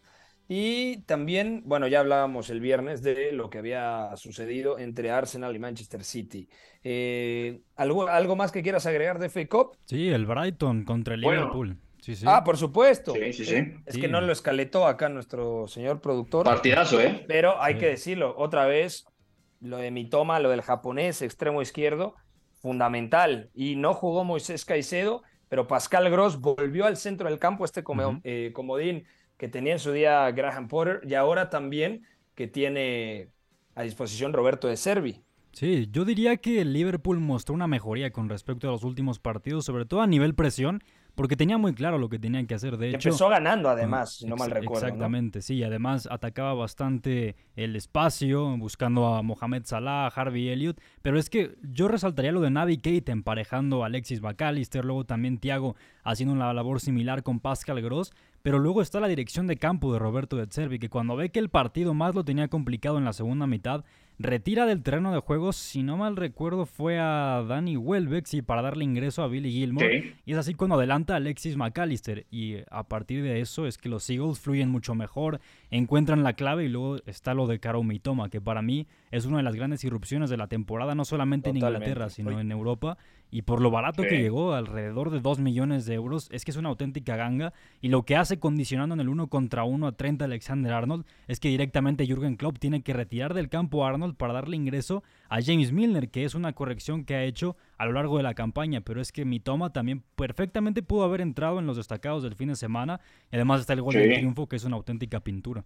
[0.52, 5.60] Y también, bueno, ya hablábamos el viernes de lo que había sucedido entre Arsenal y
[5.60, 6.48] Manchester City.
[6.82, 9.76] Eh, ¿algo, ¿Algo más que quieras agregar de FA Cup?
[9.84, 11.42] Sí, el Brighton contra el Bueno.
[11.42, 11.78] Liverpool.
[12.00, 12.24] Sí, sí.
[12.28, 13.12] Ah, por supuesto.
[13.12, 13.54] Sí, sí, sí.
[13.86, 14.00] Es Sí.
[14.00, 16.44] que no lo escaletó acá nuestro señor productor.
[16.44, 17.24] Partidazo, ¿eh?
[17.28, 17.80] Pero hay Sí.
[17.80, 19.06] que decirlo, otra vez,
[19.60, 22.14] lo de Mitoma, lo del japonés, extremo izquierdo,
[22.64, 23.50] fundamental.
[23.54, 28.20] Y no jugó Moisés Caicedo, pero Pascal Gross volvió al centro del campo, este como-
[28.24, 29.04] eh, comodín
[29.36, 33.28] que tenía en su día Graham Potter y ahora también que tiene
[33.74, 35.20] a disposición Roberto de Servi.
[35.52, 39.64] Sí, yo diría que el Liverpool mostró una mejoría con respecto a los últimos partidos,
[39.64, 40.82] sobre todo a nivel presión,
[41.20, 42.78] porque tenía muy claro lo que tenían que hacer.
[42.78, 44.80] De Que hecho, empezó ganando además, si no mal recuerdo.
[44.80, 44.86] ¿no?
[44.86, 45.62] Exactamente, sí.
[45.62, 50.80] Además, atacaba bastante el espacio, buscando a Mohamed Salah, a Harvey Elliott.
[51.02, 55.36] Pero es que yo resaltaría lo de Navi Keita emparejando a Alexis McAllister, luego también
[55.36, 58.14] Thiago haciendo una labor similar con Pascal Gross.
[58.40, 61.38] Pero luego está la dirección de campo de Roberto de Zerbi, que cuando ve que
[61.38, 63.84] el partido más lo tenía complicado en la segunda mitad,
[64.20, 68.60] retira del terreno de juego, si no mal recuerdo, fue a Danny Welbeck, y para
[68.60, 70.02] darle ingreso a Billy Gilmore.
[70.02, 70.14] Sí.
[70.26, 72.26] Y es así cuando adelanta a Alexis McAllister.
[72.30, 75.40] Y a partir de eso es que los Eagles fluyen mucho mejor,
[75.70, 79.38] encuentran la clave y luego está lo de Karo Mitoma, que para mí es una
[79.38, 81.56] de las grandes irrupciones de la temporada, no solamente en.
[81.60, 82.96] Inglaterra, sino en Europa.
[83.32, 86.56] Y por lo barato que llegó, alrededor de 2 millones de euros, es que es
[86.56, 87.52] una auténtica ganga.
[87.80, 91.38] Y lo que hace condicionando en el uno contra uno a 30 Alexander Arnold es
[91.38, 95.40] que directamente Jürgen Klopp tiene que retirar del campo a Arnold para darle ingreso a
[95.40, 98.80] James Milner, que es una corrección que ha hecho a lo largo de la campaña.
[98.80, 102.56] Pero es que Mitoma también perfectamente pudo haber entrado en los destacados del fin de
[102.56, 103.00] semana.
[103.30, 104.00] Y además está el gol Sí.
[104.00, 105.64] del triunfo, que es una auténtica pintura.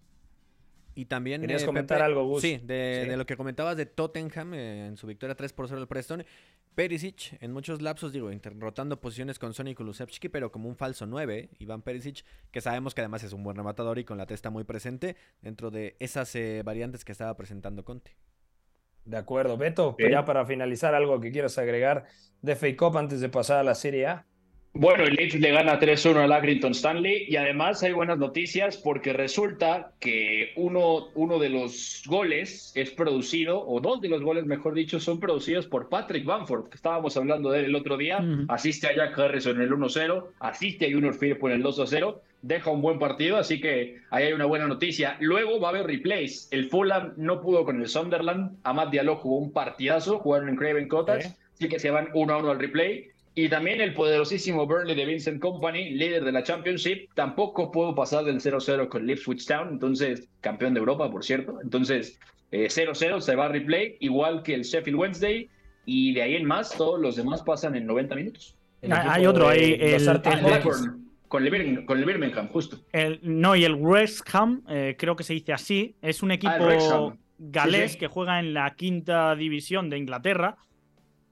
[0.94, 1.40] Y también.
[1.40, 2.42] ¿Querías eh, comentar Pepe, algo, Gus?
[2.42, 3.10] Sí, de, Sí.
[3.10, 6.24] de lo que comentabas de Tottenham eh, en su victoria 3 por 0 del Preston.
[6.74, 11.50] Perisic, en muchos lapsos, digo, rotando posiciones con Sonny Kulusevski, pero como un falso 9,
[11.60, 14.64] Iván Perisic, que sabemos que además es un buen rematador y con la testa muy
[14.64, 18.16] presente dentro de esas eh, variantes que estaba presentando Conte.
[19.04, 22.06] De acuerdo, Beto, ya para finalizar, algo que quieras agregar
[22.42, 24.26] de FA Cup antes de pasar a la Serie A.
[24.76, 29.12] Bueno, el Leeds le gana 3-1 al Accrington Stanley y además hay buenas noticias porque
[29.12, 34.74] resulta que uno, uno de los goles es producido, o dos de los goles, mejor
[34.74, 38.18] dicho, son producidos por Patrick Bamford, que estábamos hablando de él el otro día.
[38.48, 42.70] Asiste a Jack Harrison en el 1-0, asiste a Junior Firpo en el 2-0, deja
[42.72, 45.16] un buen partido, así que ahí hay una buena noticia.
[45.20, 46.48] Luego va a haber replays.
[46.50, 50.88] El Fulham no pudo con el Sunderland, Amad Diallo jugó un partidazo, jugaron en Craven
[50.88, 51.34] Cottage, Sí.
[51.54, 53.13] así que se van 1-1 al replay.
[53.36, 58.24] Y también el poderosísimo Burnley de Vincent Company, líder de la Championship, tampoco pudo pasar
[58.24, 61.58] del 0-0 con Ipswich Town, entonces campeón de Europa, por cierto.
[61.62, 62.18] Entonces,
[62.52, 65.48] eh, 0-0 se va a replay, igual que el Sheffield Wednesday,
[65.84, 68.54] y de ahí en más, todos los demás pasan en 90 minutos.
[68.82, 70.62] El Ah, equipo hay otro, los el- Ah, el el-
[71.26, 72.78] con el, Birmingham, con el Birmingham, justo.
[72.92, 76.52] El- no, y el West Ham, eh, creo que se dice así, es un equipo
[76.52, 77.16] Ah, el Wrexham.
[77.38, 77.98] galés Sí, sí.
[77.98, 80.56] que juega en la quinta división de Inglaterra,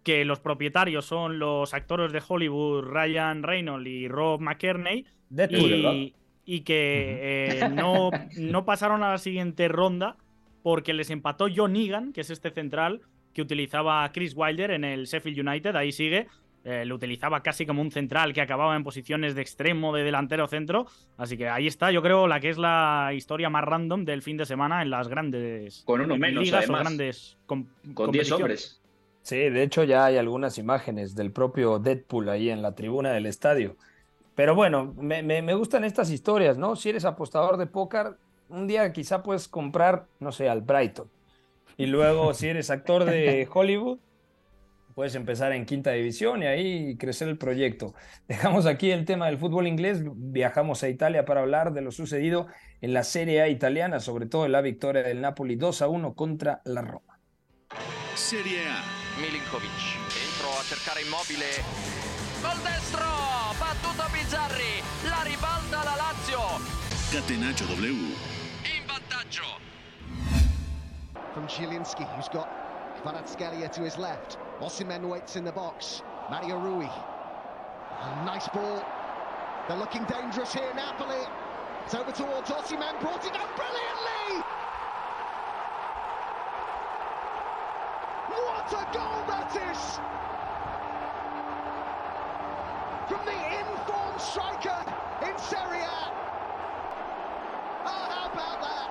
[0.03, 5.05] que los propietarios son los actores de Hollywood Ryan Reynolds y Rob McKerney,
[5.51, 7.19] y, y que
[7.61, 10.17] eh, no, no pasaron a la siguiente ronda
[10.63, 13.01] porque les empató John Egan, que es este central
[13.33, 16.27] que utilizaba a Chris Wilder en el Sheffield United, ahí sigue.
[16.65, 20.47] eh, lo utilizaba casi como un central que acababa en posiciones de extremo, de delantero
[20.47, 20.87] centro.
[21.17, 24.37] Así que ahí está, yo creo, la que es la historia más random del fin
[24.37, 28.33] de semana en las grandes Con uno menos, ligas o grandes com- Con 10 competiciones.
[28.33, 28.82] hombres.
[29.23, 33.27] Sí, de hecho ya hay algunas imágenes del propio Deadpool ahí en la tribuna del
[33.27, 33.77] estadio.
[34.35, 36.77] Pero bueno, me, me- me gustan estas historias, ¿no?
[36.77, 38.19] Si eres apostador de póker,
[38.49, 41.13] un día quizá puedes comprar, no sé, al Brighton.
[41.77, 44.01] Y luego si eres actor de Hollywood,
[44.95, 47.95] puedes empezar en quinta división y ahí crecer el proyecto.
[48.29, 52.49] Dejamos aquí el tema del fútbol inglés, viajamos a Italia para hablar de lo sucedido
[52.81, 56.15] en la Serie A italiana, sobre todo en la victoria del Napoli 2 a 1
[56.15, 57.12] contra la Roma.
[58.15, 59.21] Serie A.
[59.21, 59.71] Milinkovic,
[60.13, 61.65] dentro a cercare immobile.
[62.43, 63.07] Col destro,
[63.59, 66.61] battuto Bizzarri, la ribalta la Lazio.
[67.11, 68.15] Catenaccio W.
[68.65, 69.59] In vantaggio.
[71.33, 72.49] From Zielinski, who's got
[73.03, 74.37] Kvaratskhelia to his left.
[74.61, 76.03] Osimhen waits in the box.
[76.31, 76.87] Mario Rui.
[76.87, 78.85] A nice ball.
[79.67, 81.27] They're looking dangerous here, Napoli.
[81.87, 84.52] It's over towards Osimhen, brought it down brilliantly!
[88.63, 89.99] What a goal that is!
[93.09, 94.85] From the informed striker
[95.23, 96.13] in Serie A.
[97.85, 98.89] Oh, how about that?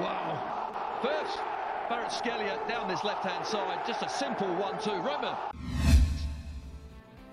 [0.00, 0.28] Wow.
[1.02, 1.38] First,
[1.88, 3.86] Barrett Scalia down this left-hand side.
[3.86, 4.92] Just a simple one-two.
[4.92, 5.36] Roman.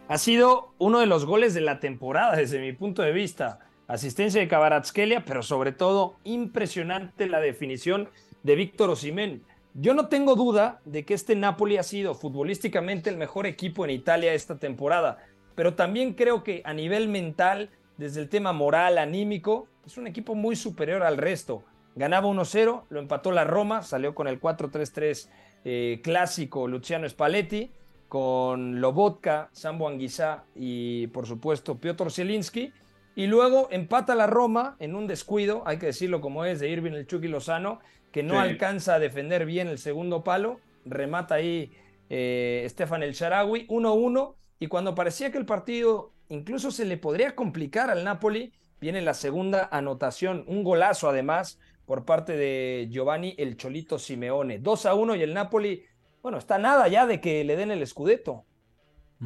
[0.10, 3.60] Ha sido uno de los goles de la temporada desde mi punto de vista.
[3.88, 8.10] Asistencia de Kvaratskhelia, pero sobre todo impresionante la definición
[8.48, 9.44] de Víctor Osimhen.
[9.74, 13.92] Yo no tengo duda de que este Napoli ha sido futbolísticamente el mejor equipo en
[13.92, 15.18] Italia esta temporada,
[15.54, 20.34] pero también creo que a nivel mental, desde el tema moral, anímico, es un equipo
[20.34, 21.66] muy superior al resto.
[21.98, 25.28] Ganaba 1-0, lo empató la Roma, salió con el 4-3-3
[25.66, 27.74] eh, clásico Luciano Spalletti,
[28.08, 32.72] con Lobotka, Sambo Anguissá y por supuesto Piotr Zielinski.
[33.16, 36.94] Y luego empata la Roma en un descuido, hay que decirlo como es, de Irving
[36.94, 37.80] el Chucky Lozano,
[38.18, 38.40] que no Sí.
[38.42, 40.60] alcanza a defender bien el segundo palo.
[40.86, 41.72] Remata ahí
[42.10, 44.38] eh, Stefan El Sharawi, 1-1.
[44.60, 49.14] Y cuando parecía que el partido incluso se le podría complicar al Napoli, viene la
[49.14, 54.60] segunda anotación, un golazo además por parte de Giovanni El Cholito Simeone.
[54.60, 55.86] 2-1 y el Napoli,
[56.24, 58.46] bueno, está nada ya de que le den el Scudetto.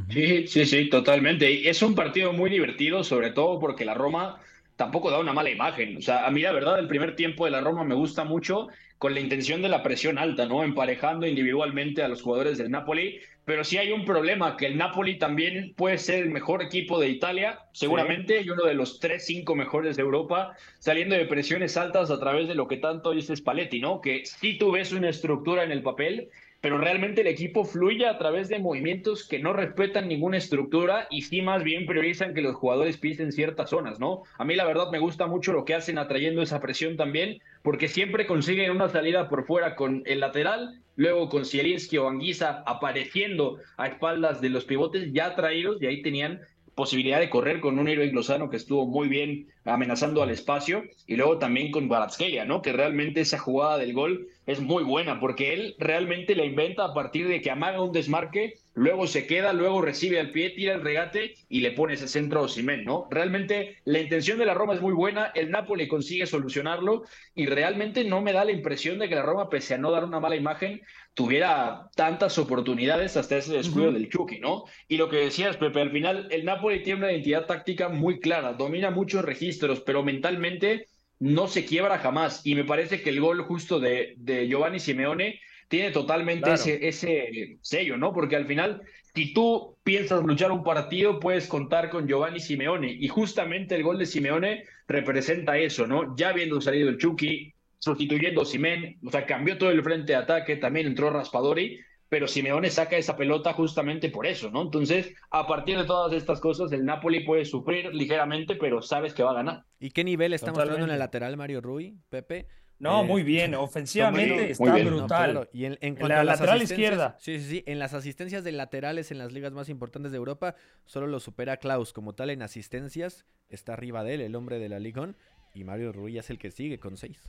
[0.09, 1.51] Sí, sí, sí, totalmente.
[1.51, 4.39] Y es un partido muy divertido, sobre todo porque la Roma
[4.81, 5.97] tampoco da una mala imagen.
[5.97, 8.67] O sea, a mí la verdad el primer tiempo de la Roma me gusta mucho
[8.97, 10.63] con la intención de la presión alta, ¿no?
[10.63, 13.19] Emparejando individualmente a los jugadores del Napoli.
[13.45, 17.09] Pero sí hay un problema, que el Napoli también puede ser el mejor equipo de
[17.09, 22.09] Italia, seguramente, y uno de los tres, cinco mejores de Europa, saliendo de presiones altas
[22.09, 24.01] a través de lo que tanto dice Spalletti, ¿no?
[24.01, 26.29] Que sí tú ves una estructura en el papel,
[26.61, 31.23] pero realmente el equipo fluye a través de movimientos que no respetan ninguna estructura y
[31.23, 34.23] sí más bien priorizan que los jugadores pisen ciertas zonas, ¿no?
[34.37, 37.87] A mí la verdad me gusta mucho lo que hacen atrayendo esa presión también, porque
[37.87, 43.57] siempre consiguen una salida por fuera con el lateral, luego con Zielinski o Anguisa apareciendo
[43.77, 46.41] a espaldas de los pivotes ya traídos y ahí tenían
[46.75, 51.15] posibilidad de correr con un Irving Lozano que estuvo muy bien amenazando al espacio y
[51.15, 52.61] luego también con Baratskelia, ¿no?
[52.61, 56.93] Que realmente esa jugada del gol es muy buena porque él realmente la inventa a
[56.93, 60.81] partir de que amaga un desmarque, luego se queda, luego recibe al pie, tira el
[60.81, 63.07] regate y le pone ese centro a Osimhen, ¿no?
[63.09, 67.03] Realmente la intención de la Roma es muy buena, el Napoli consigue solucionarlo
[67.35, 70.05] y realmente no me da la impresión de que la Roma, pese a no dar
[70.05, 70.81] una mala imagen,
[71.13, 74.63] tuviera tantas oportunidades hasta ese descuido del Chucky, ¿no?
[74.87, 78.53] Y lo que decías, Pepe, al final el Napoli tiene una identidad táctica muy clara,
[78.53, 80.87] domina muchos registros, pero mentalmente
[81.19, 82.45] no se quiebra jamás.
[82.45, 85.39] Y me parece que el gol justo de, de Giovanni Simeone
[85.71, 86.55] tiene totalmente Claro.
[86.61, 88.11] ese, ese sello, ¿no?
[88.13, 88.81] Porque al final,
[89.15, 92.91] si tú piensas luchar un partido, puedes contar con Giovanni Simeone.
[92.91, 96.13] Y justamente el gol de Simeone representa eso, ¿no?
[96.17, 100.17] Ya habiendo salido el Chucky, sustituyendo a Simen, o sea, cambió todo el frente de
[100.17, 104.63] ataque, también entró Raspadori, pero Simeone saca esa pelota justamente por eso, ¿no?
[104.63, 109.23] Entonces, a partir de todas estas cosas, el Napoli puede sufrir ligeramente, pero sabes que
[109.23, 109.63] va a ganar.
[109.79, 112.47] ¿Y qué nivel está mostrando en el lateral Mario Rui, Pepe?
[112.81, 114.89] No, Eh, muy bien, ofensivamente muy está bien.
[114.89, 115.31] No, brutal.
[115.31, 117.15] claro, Y en, en En cuanto la a las lateral asistencias- izquierda.
[117.19, 117.63] Sí, sí, sí.
[117.67, 120.55] En las asistencias de laterales en las ligas más importantes de Europa,
[120.85, 121.93] solo lo supera Klaus.
[121.93, 125.15] Como tal, en asistencias está arriba de él, el hombre de la Ligón.
[125.53, 127.19] Y Mario Rui es el que sigue con seis.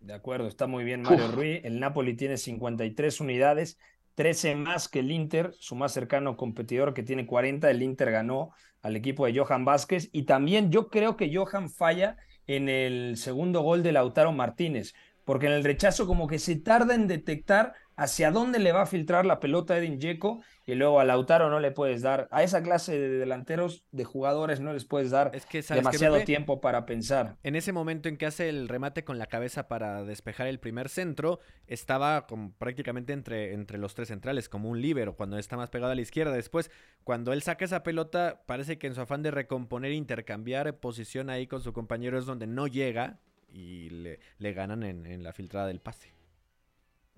[0.00, 1.34] De acuerdo, está muy bien Mario Uf.
[1.34, 1.60] Rui.
[1.62, 3.78] El Napoli tiene 53 unidades,
[4.16, 7.70] 13 más que el Inter, su más cercano competidor que tiene 40.
[7.70, 8.50] El Inter ganó
[8.82, 10.08] al equipo de Johan Vázquez.
[10.12, 12.16] Y también yo creo que Johan falla
[12.46, 14.92] en el segundo gol de Lautaro Martínez,
[15.24, 18.86] porque en el rechazo como que se tarda en detectar hacia dónde le va a
[18.86, 22.42] filtrar la pelota a Edin Dzeko y luego a Lautaro no le puedes dar, a
[22.42, 26.20] esa clase de delanteros, de jugadores no les puedes dar Es que, ¿sabes qué, demasiado
[26.24, 27.36] tiempo para pensar.
[27.42, 30.88] En ese momento en que hace el remate con la cabeza para despejar el primer
[30.88, 35.70] centro, estaba como prácticamente entre, entre los tres centrales, como un líbero, cuando está más
[35.70, 36.32] pegado a la izquierda.
[36.32, 36.70] Después,
[37.04, 41.46] cuando él saca esa pelota, parece que en su afán de recomponer, intercambiar posición ahí
[41.46, 43.18] con su compañero es donde no llega
[43.48, 46.21] y le, le ganan en, en la filtrada del pase.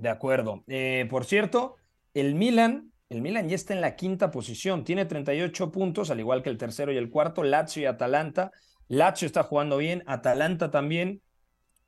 [0.04, 0.64] De acuerdo.
[0.66, 1.76] Eh, por cierto,
[2.12, 6.42] el Milan, el Milan ya está en la quinta posición, tiene 38 puntos, al igual
[6.42, 8.50] que el tercero y el cuarto, Lazio y Atalanta.
[8.86, 11.22] Lazio está jugando bien, Atalanta también.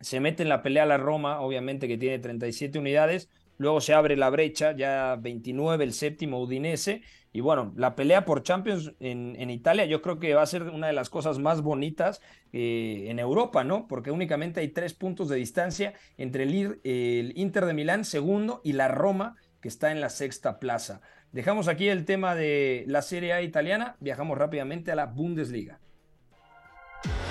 [0.00, 3.28] Se mete en la pelea a la Roma, obviamente que tiene 37 unidades.
[3.57, 7.03] Luego se abre la brecha, ya 29 el séptimo Udinese.
[7.31, 10.63] Y bueno, la pelea por Champions en, en Italia yo creo que va a ser
[10.63, 12.21] una de las cosas más bonitas
[12.51, 13.87] eh, en Europa, ¿no?
[13.87, 18.73] Porque únicamente hay tres puntos de distancia entre el, el Inter de Milán, segundo, y
[18.73, 21.01] la Roma, que está en la sexta plaza.
[21.31, 25.79] Dejamos aquí el tema de la Serie A italiana, viajamos rápidamente a la Bundesliga.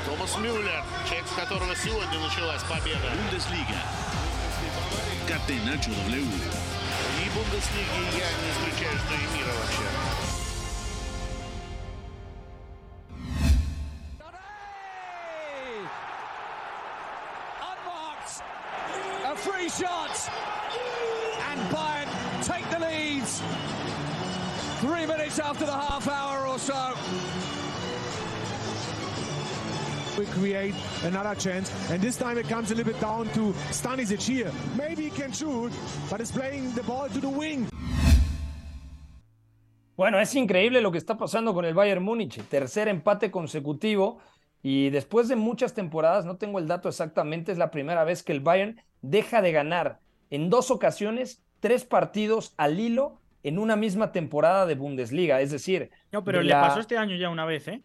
[0.07, 3.11] Томас Мюллер, человек, с которого сегодня началась победа.
[3.15, 4.04] Бундеслига.
[5.28, 6.18] Катеначо W.
[6.18, 10.15] И Бундеслиги я не исключаю, что и мира вообще.
[30.56, 30.76] Create
[31.06, 34.52] another chance, and this time it comes a little bit down to Stanisic here.
[34.78, 35.72] Maybe he can shoot,
[36.10, 37.68] but it's playing the ball to the wing.
[39.98, 42.42] Bueno, es increíble lo que está pasando con el Bayern Múnich.
[42.50, 44.20] Tercer empate consecutivo
[44.62, 48.34] y después de muchas temporadas, no tengo el dato exactamente, es la primera vez que
[48.34, 50.00] el Bayern deja de ganar
[50.32, 55.40] en dos ocasiones tres partidos al hilo en una misma temporada de Bundesliga.
[55.40, 57.82] Es decir, No, pero de le la- pasó este año ya una vez, ¿eh?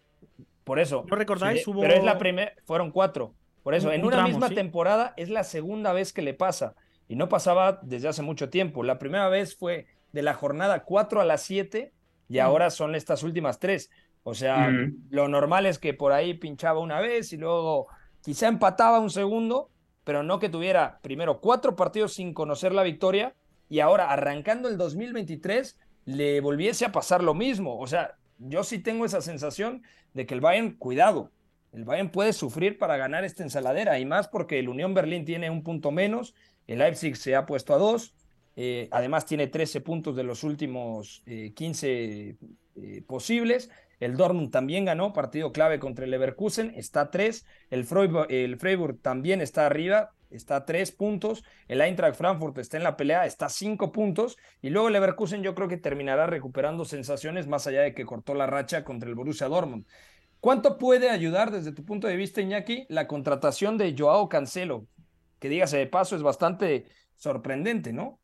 [0.65, 1.05] Por eso.
[1.09, 1.65] ¿No recordáis?
[1.65, 3.35] Sí, Hubo- Pero es la primera, fueron cuatro.
[3.63, 4.55] Por eso, Un- en un una tramo, misma sí.
[4.55, 6.75] temporada es la segunda vez que le pasa.
[7.09, 8.83] Y no pasaba desde hace mucho tiempo.
[8.85, 11.93] La primera vez fue de la jornada 4 a las 7
[12.29, 12.41] y Mm.
[12.41, 13.91] ahora son estas últimas tres.
[14.23, 14.97] O sea, Ujú.
[15.11, 17.89] lo normal es que por ahí pinchaba una vez y luego
[18.23, 19.71] quizá empataba un segundo,
[20.05, 23.35] pero no que tuviera primero cuatro partidos sin conocer la victoria
[23.69, 27.79] y ahora arrancando el 2023 le volviese a pasar lo mismo.
[27.79, 29.83] O sea, yo sí tengo esa sensación
[30.15, 31.31] de que el Bayern, cuidado,
[31.73, 35.51] el Bayern puede sufrir para ganar esta ensaladera y más porque el Unión Berlín tiene
[35.51, 36.35] un punto menos,
[36.67, 38.15] el Leipzig se ha puesto a dos,
[38.57, 42.37] eh, además tiene 13 puntos de los últimos eh, 15
[42.77, 43.71] eh, posibles.
[44.01, 47.47] El Dortmund también ganó, partido clave contra el Leverkusen, está a 3.
[47.71, 47.87] El
[48.29, 51.45] el Freiburg también está arriba, está a 3 puntos.
[51.69, 54.39] El Eintracht Frankfurt está en la pelea, está a 5 puntos.
[54.63, 58.35] Y luego el Leverkusen yo creo que terminará recuperando sensaciones más allá de que cortó
[58.35, 59.87] la racha contra el Borussia Dortmund.
[60.41, 64.87] ¿Cuánto puede ayudar desde tu punto de vista, Iñaki, la contratación de Joao Cancelo?
[65.39, 68.21] Que dígase de paso, es bastante sorprendente, ¿no?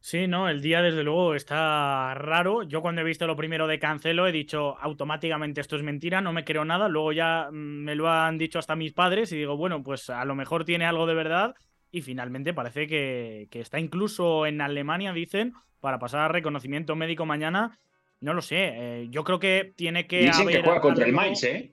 [0.00, 2.62] Sí, no, el día desde luego está raro.
[2.62, 6.32] Yo cuando he visto lo primero de Cancelo he dicho automáticamente esto es mentira, no
[6.32, 6.88] me creo nada.
[6.88, 10.24] Luego ya mm, me lo han dicho hasta mis padres y digo, bueno, pues a
[10.24, 11.54] lo mejor tiene algo de verdad.
[11.90, 17.26] Y finalmente parece que, que está incluso en Alemania, dicen, para pasar a reconocimiento médico
[17.26, 17.78] mañana.
[18.20, 21.12] No lo sé, eh, yo creo que tiene que Dicen que haber juega contra el
[21.12, 21.72] Mainz, ¿eh?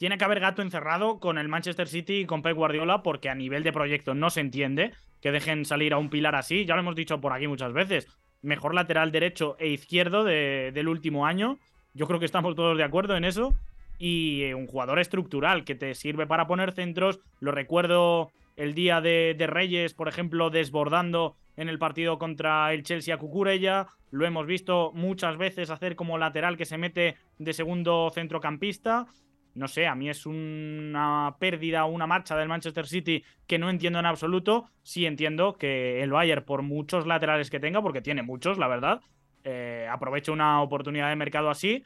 [0.00, 3.34] Tiene que haber gato encerrado con el Manchester City y con Pep Guardiola porque a
[3.34, 6.64] nivel de proyecto no se entiende que dejen salir a un pilar así.
[6.64, 8.06] Ya lo hemos dicho por aquí muchas veces.
[8.40, 11.58] Mejor lateral derecho e izquierdo de- del último año.
[11.92, 13.52] Yo creo que estamos todos de acuerdo en eso.
[13.98, 17.20] Y eh, un jugador estructural que te sirve para poner centros.
[17.38, 23.14] Lo recuerdo el día de, Reyes, por ejemplo, desbordando en el partido contra el Chelsea
[23.14, 23.88] a Cucurella.
[24.10, 29.06] Lo hemos visto muchas veces hacer como lateral que se mete de segundo centrocampista
[29.54, 33.98] no sé, a mí es una pérdida, una marcha del Manchester City que no entiendo
[33.98, 34.70] en absoluto.
[34.82, 39.00] Sí entiendo que el Bayern, por muchos laterales que tenga, porque tiene muchos, la verdad,
[39.44, 41.84] eh, aproveche una oportunidad de mercado así.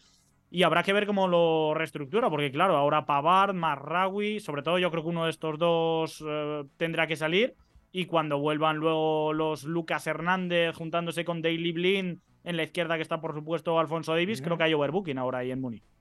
[0.51, 4.91] Y habrá que ver cómo lo reestructura, porque claro, ahora Pavard, Marraui, sobre todo yo
[4.91, 7.55] creo que uno de estos dos eh, tendrá que salir.
[7.91, 13.03] Y cuando vuelvan luego los Lucas Hernández juntándose con Daily Blind en la izquierda, que
[13.03, 15.94] está por supuesto Alfonso Davis, creo que hay overbooking ahora ahí en Múnich.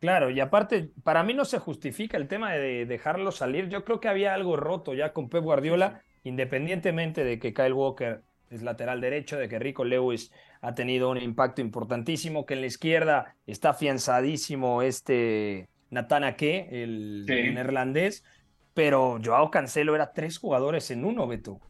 [0.00, 3.68] Claro, y aparte, para mí no se justifica el tema de dejarlo salir.
[3.68, 8.22] Yo creo que había algo roto ya con Pep Guardiola, independientemente de que Kyle Walker
[8.50, 10.30] es lateral derecho, de que Rico Lewis
[10.60, 17.24] ha tenido un impacto importantísimo, que en la izquierda está afianzadísimo este Nathan Ake, el
[17.26, 17.32] Sí.
[17.50, 18.24] neerlandés,
[18.74, 21.60] pero Joao Cancelo era tres jugadores en uno, Beto.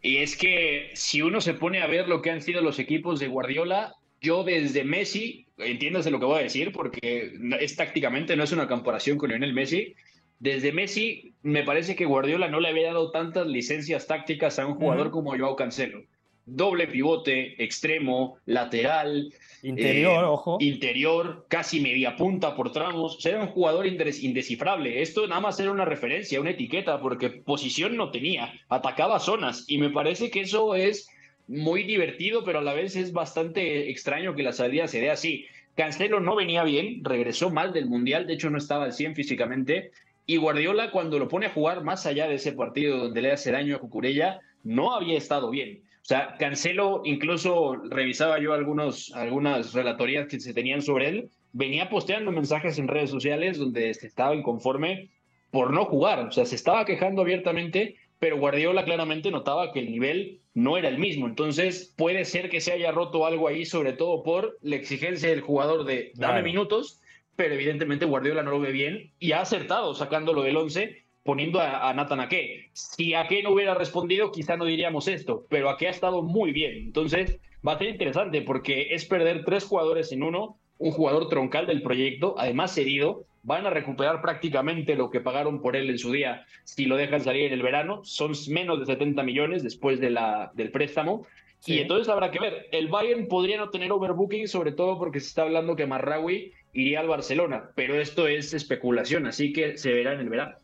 [0.00, 3.18] Y es que si uno se pone a ver lo que han sido los equipos
[3.20, 8.44] de Guardiola, yo desde Messi, entiéndase lo que voy a decir, porque es tácticamente, no
[8.44, 9.94] es una comparación con Lionel Messi.
[10.40, 14.74] Desde Messi, me parece que Guardiola no le había dado tantas licencias tácticas a un
[14.74, 16.02] jugador como Joao Cancelo.
[16.50, 19.30] doble pivote, extremo, lateral.
[19.62, 20.56] Interior, eh, ojo.
[20.60, 23.16] Interior, casi media punta por tramos.
[23.16, 25.02] O sea, era un jugador indes- indescifrable.
[25.02, 28.50] Esto nada más era una referencia, una etiqueta, porque posición no tenía.
[28.70, 29.66] Atacaba zonas.
[29.68, 31.10] Y me parece que eso es
[31.48, 35.46] muy divertido, pero a la vez es bastante extraño que la salida se dé así.
[35.74, 39.90] Cancelo no venía bien, regresó mal del Mundial, de hecho no estaba al 100 físicamente.
[40.26, 43.50] Y Guardiola, cuando lo pone a jugar más allá de ese partido donde le hace
[43.50, 45.82] daño a Cucurella, no había estado bien.
[46.02, 51.88] O sea, Cancelo, incluso revisaba yo algunos, algunas relatorías que se tenían sobre él, venía
[51.88, 55.10] posteando mensajes en redes sociales donde estaba inconforme
[55.50, 56.20] por no jugar.
[56.20, 60.88] O sea, se estaba quejando abiertamente, pero Guardiola claramente notaba que el nivel no era
[60.88, 61.26] el mismo.
[61.26, 65.40] Entonces, puede ser que se haya roto algo ahí, sobre todo por la exigencia del
[65.40, 66.44] jugador de dame Claro.
[66.44, 67.00] minutos,
[67.36, 71.88] pero evidentemente Guardiola no lo ve bien y ha acertado sacándolo del 11 poniendo a,
[71.90, 72.70] a Nathan Ake.
[72.72, 76.72] Si Ake no hubiera respondido, quizá no diríamos esto, pero Ake ha estado muy bien.
[76.78, 81.66] Entonces, va a ser interesante porque es perder tres jugadores en uno, un jugador troncal
[81.66, 86.12] del proyecto, además herido, van a recuperar prácticamente lo que pagaron por él en su
[86.12, 90.10] día si lo dejan salir en el verano, son menos de 70 millones después de
[90.10, 91.26] la, del préstamo.
[91.60, 91.74] Sí.
[91.74, 92.66] Y entonces habrá que ver.
[92.72, 97.00] El Bayern podría no tener overbooking, sobre todo porque se está hablando que Marraui iría
[97.00, 100.56] al Barcelona, pero esto es especulación, así que se verá en el verano.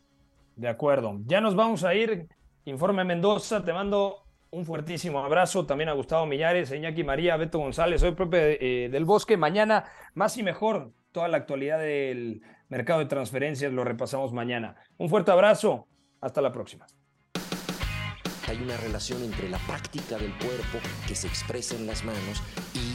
[0.55, 1.19] De acuerdo.
[1.25, 2.27] Ya nos vamos a ir.
[2.65, 4.24] Informe Mendoza, te mando
[4.55, 5.65] un fuertísimo abrazo.
[5.65, 7.99] También a Gustavo Millares, a Iñaki María, a Beto González.
[7.99, 9.35] Soy Pepe eh, del Bosque.
[9.35, 9.83] Mañana,
[10.13, 14.77] más y mejor, toda la actualidad del mercado de transferencias lo repasamos mañana.
[14.97, 15.87] Un fuerte abrazo.
[16.21, 16.87] Hasta la próxima.
[18.47, 22.41] Hay una relación entre la práctica del cuerpo que se expresa en las manos
[22.73, 22.94] y